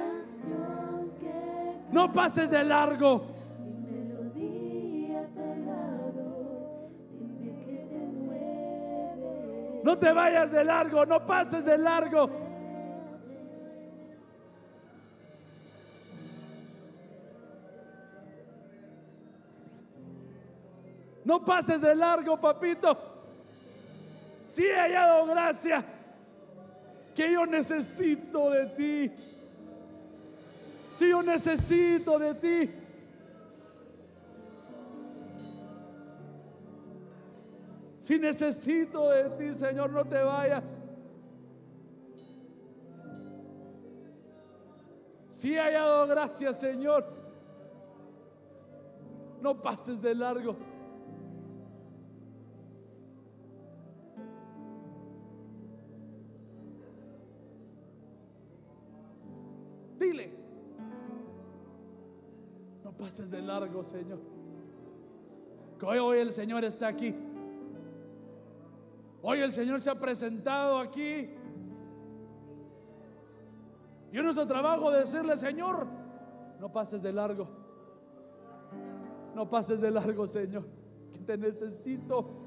[1.91, 3.35] no pases de largo.
[9.83, 12.44] No te vayas de largo, no pases de largo.
[21.25, 22.97] No pases de largo, papito.
[24.43, 25.85] Si he hallado gracia
[27.15, 29.13] que yo necesito de ti.
[30.95, 32.71] Si yo necesito de ti.
[38.01, 40.79] Si necesito de ti, Señor, no te vayas.
[45.31, 47.07] Si he hallado gracia, Señor,
[49.41, 50.74] no pases de largo.
[62.85, 64.19] No pases de largo, Señor.
[65.79, 67.15] Que hoy, hoy el Señor está aquí.
[69.23, 71.31] Hoy el Señor se ha presentado aquí.
[74.13, 75.87] Y es nuestro trabajo decirle, Señor,
[76.61, 77.49] no pases de largo.
[79.35, 80.65] No pases de largo, Señor,
[81.13, 82.44] que te necesito.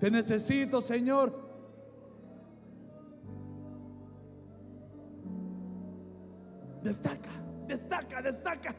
[0.00, 1.50] Te necesito, Señor.
[6.82, 7.30] Destaca,
[7.66, 8.74] destaca, destaca.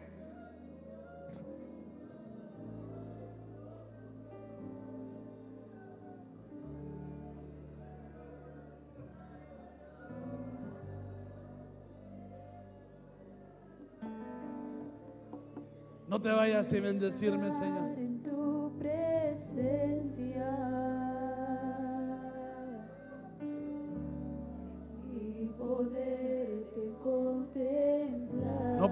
[16.08, 17.98] No te vayas sin bendecirme, Señor.
[17.98, 20.71] en tu presencia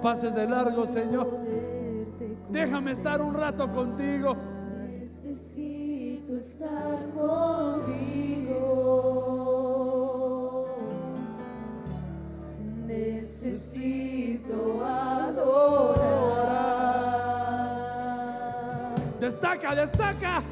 [0.00, 1.28] No pases de largo, Señor.
[2.48, 4.34] Déjame estar un rato contigo.
[4.98, 8.56] Necesito estar contigo.
[12.86, 16.14] Necesito adorar.
[19.20, 20.42] Destaca, destaca.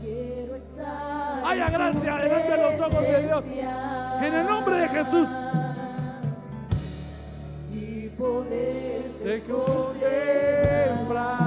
[0.00, 1.44] Quiero estar.
[1.44, 3.44] Haya gracia delante de los ojos de Dios.
[4.22, 5.28] En el nombre de Jesús.
[9.22, 11.41] Te contemplar.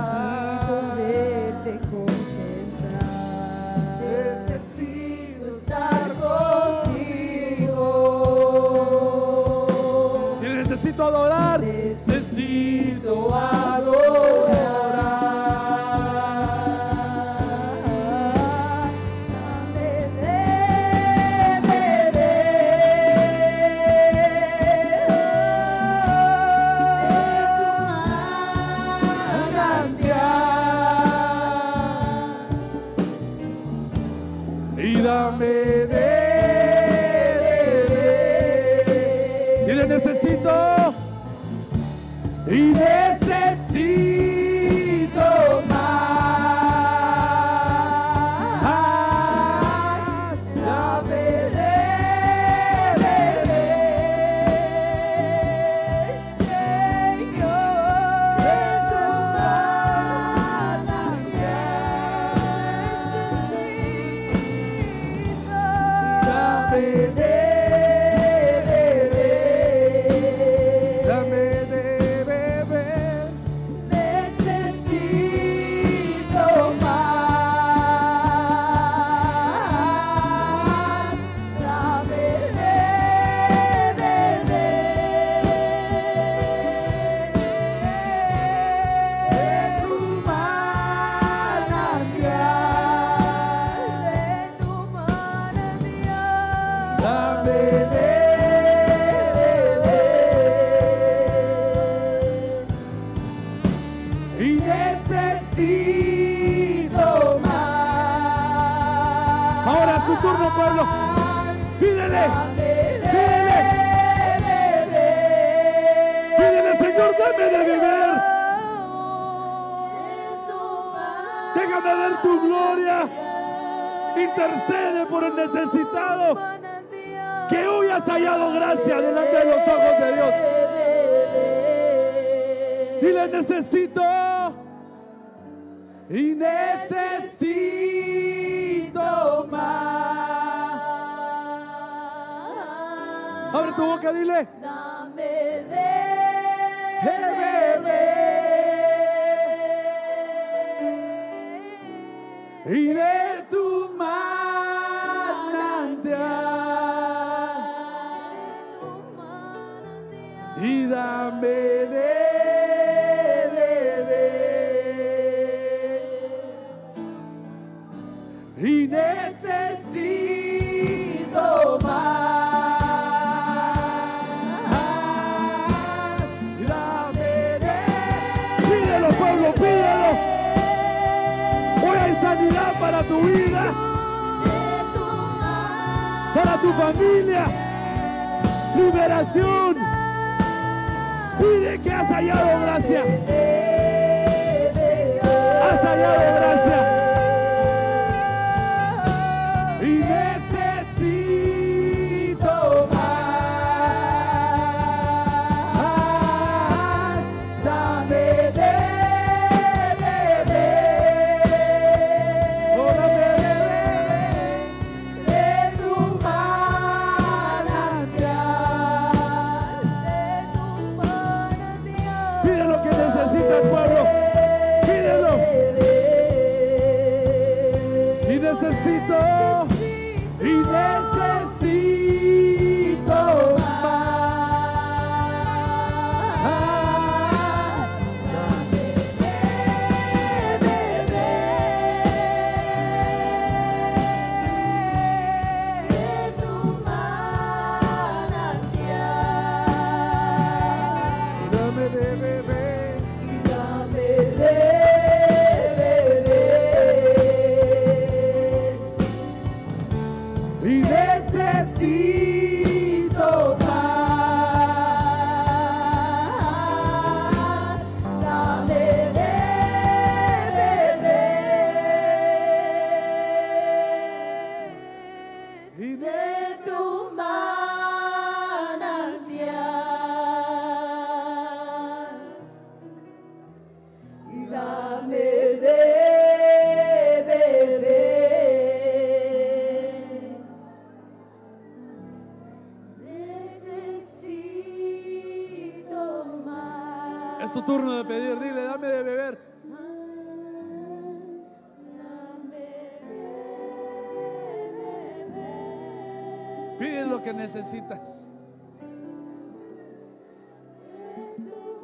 [307.45, 308.25] necesitas.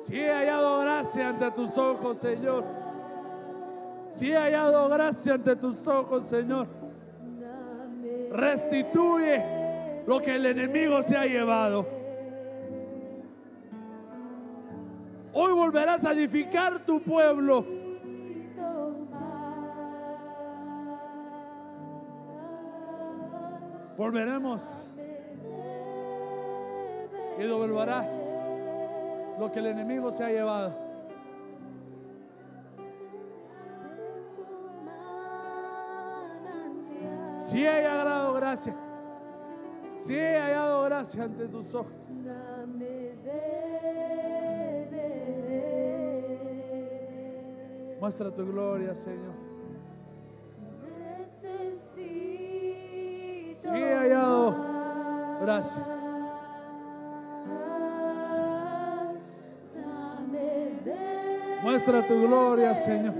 [0.04, 2.64] Si he hallado gracia ante tus ojos, Señor.
[4.10, 6.68] Si he hallado gracia ante tus ojos, Señor.
[8.32, 11.86] Restituye lo que el enemigo se ha llevado.
[15.34, 17.64] Hoy volverás a edificar tu pueblo.
[23.98, 24.92] Volveremos
[27.38, 28.12] y devolverás
[29.40, 30.74] lo que el enemigo se ha llevado.
[37.40, 38.76] Si he dado gracia,
[39.98, 41.92] si he hallado gracia ante tus ojos.
[48.00, 49.34] Muestra tu gloria, Señor.
[53.58, 54.56] Si he hallado
[55.42, 56.01] gracia.
[61.72, 63.14] Muestra tu gloria, Señor.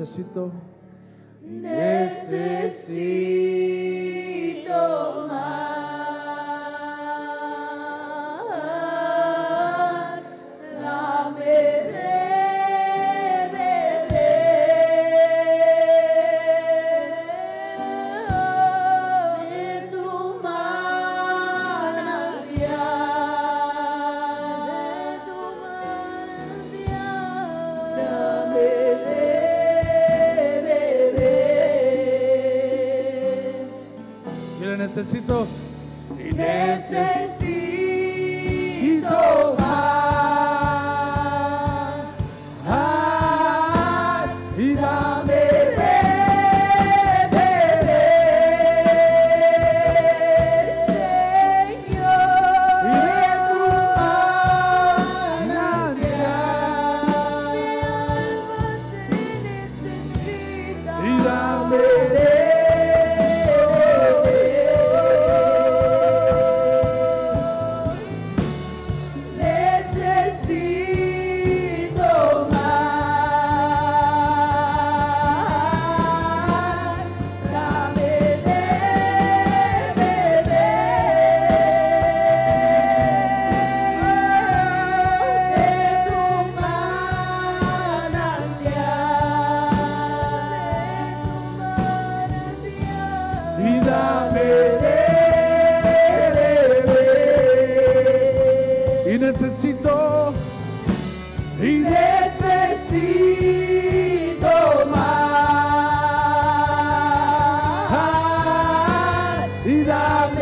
[0.00, 0.50] necesito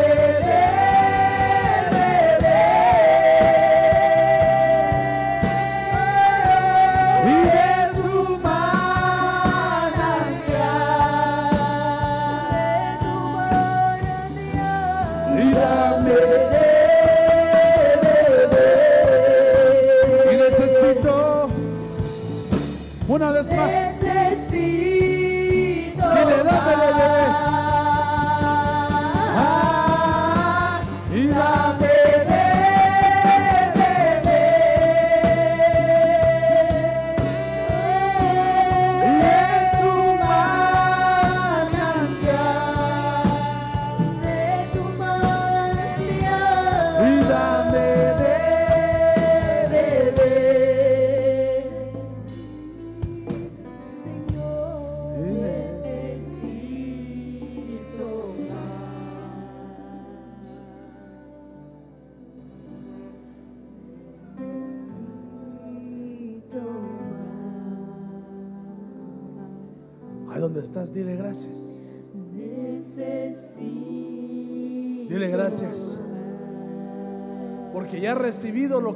[0.09, 0.68] dame de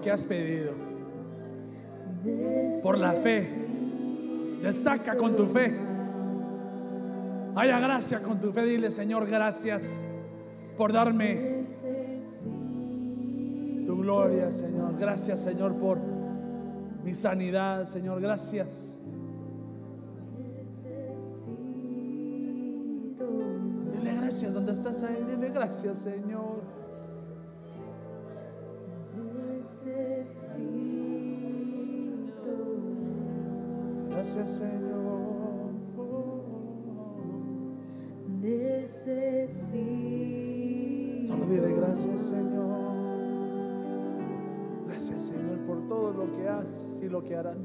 [0.03, 0.73] que has pedido.
[2.84, 3.47] Por la fe.
[4.61, 5.73] Destaca con tu fe.
[7.55, 8.63] Haya gracia con tu fe.
[8.63, 10.05] Dile Señor gracias
[10.77, 11.63] por darme
[13.85, 14.97] tu gloria Señor.
[14.97, 15.99] Gracias Señor por
[17.03, 18.21] mi sanidad Señor.
[18.21, 18.99] Gracias.
[23.91, 25.23] Dile gracias donde estás ahí.
[25.30, 26.61] Dile gracias, Señor.
[34.10, 35.03] Gracias, Señor.
[41.26, 42.93] Solo dile gracias, Señor.
[44.88, 47.57] Gracias, Señor, por todo lo que haces y lo que harás.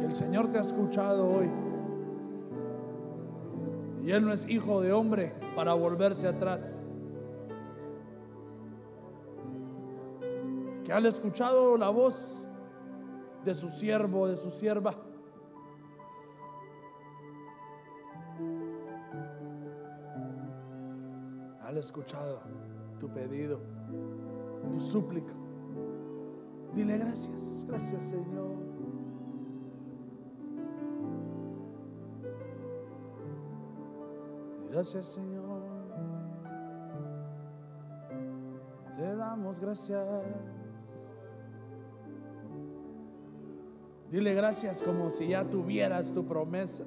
[0.00, 1.48] Que el Señor te ha escuchado hoy.
[4.04, 6.88] Y Él no es hijo de hombre para volverse atrás.
[10.92, 12.46] Que han escuchado la voz
[13.46, 14.94] de su siervo, de su sierva.
[21.62, 22.40] Han escuchado
[23.00, 23.58] tu pedido,
[24.70, 25.32] tu súplica.
[26.74, 28.50] Dile gracias, gracias Señor.
[34.70, 35.62] Gracias Señor.
[38.98, 40.61] Te damos gracias.
[44.12, 46.84] Dile gracias como si ya tuvieras tu promesa.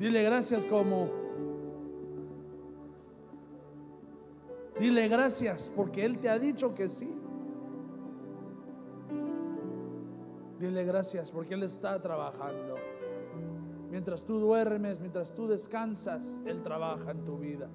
[0.00, 1.08] Dile gracias como...
[4.80, 7.08] Dile gracias porque Él te ha dicho que sí.
[10.58, 12.74] Dile gracias porque Él está trabajando.
[13.92, 17.70] Mientras tú duermes, mientras tú descansas, Él trabaja en tu vida.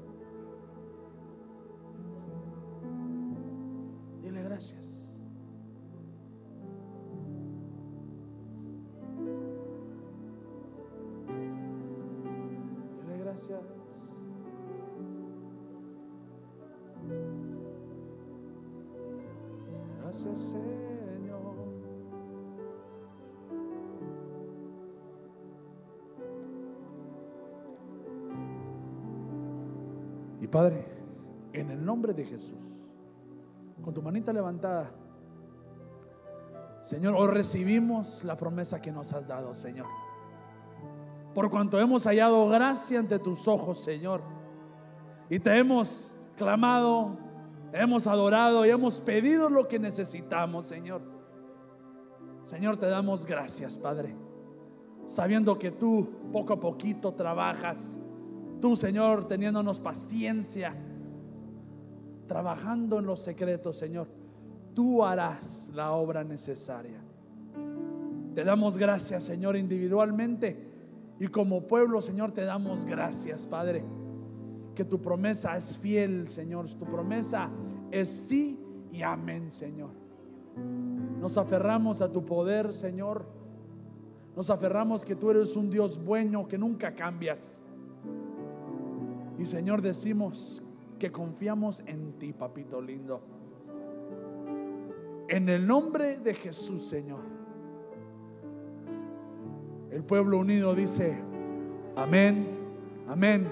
[31.99, 32.87] Nombre de Jesús,
[33.81, 34.89] con tu manita levantada,
[36.81, 39.87] Señor, hoy recibimos la promesa que nos has dado, Señor.
[41.35, 44.21] Por cuanto hemos hallado gracia ante tus ojos, Señor,
[45.29, 47.17] y te hemos clamado,
[47.73, 51.01] hemos adorado y hemos pedido lo que necesitamos, Señor.
[52.45, 54.15] Señor, te damos gracias, Padre,
[55.05, 57.99] sabiendo que tú poco a poquito trabajas.
[58.61, 60.77] Tú, Señor, teniéndonos paciencia,
[62.29, 64.07] trabajando en los secretos, Señor,
[64.73, 67.01] tú harás la obra necesaria.
[68.33, 70.69] Te damos gracias, Señor, individualmente
[71.19, 73.83] y como pueblo, Señor, te damos gracias, Padre,
[74.75, 77.49] que tu promesa es fiel, Señor, tu promesa
[77.91, 78.57] es sí
[78.93, 79.89] y amén, Señor.
[81.19, 83.25] Nos aferramos a tu poder, Señor.
[84.35, 87.61] Nos aferramos que tú eres un Dios bueno, que nunca cambias.
[89.37, 90.63] Y Señor, decimos
[90.99, 93.21] que confiamos en ti, papito lindo.
[95.27, 97.21] En el nombre de Jesús, Señor.
[99.91, 101.17] El pueblo unido dice,
[101.95, 102.47] amén,
[103.07, 103.47] amén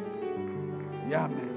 [1.09, 1.56] y amén.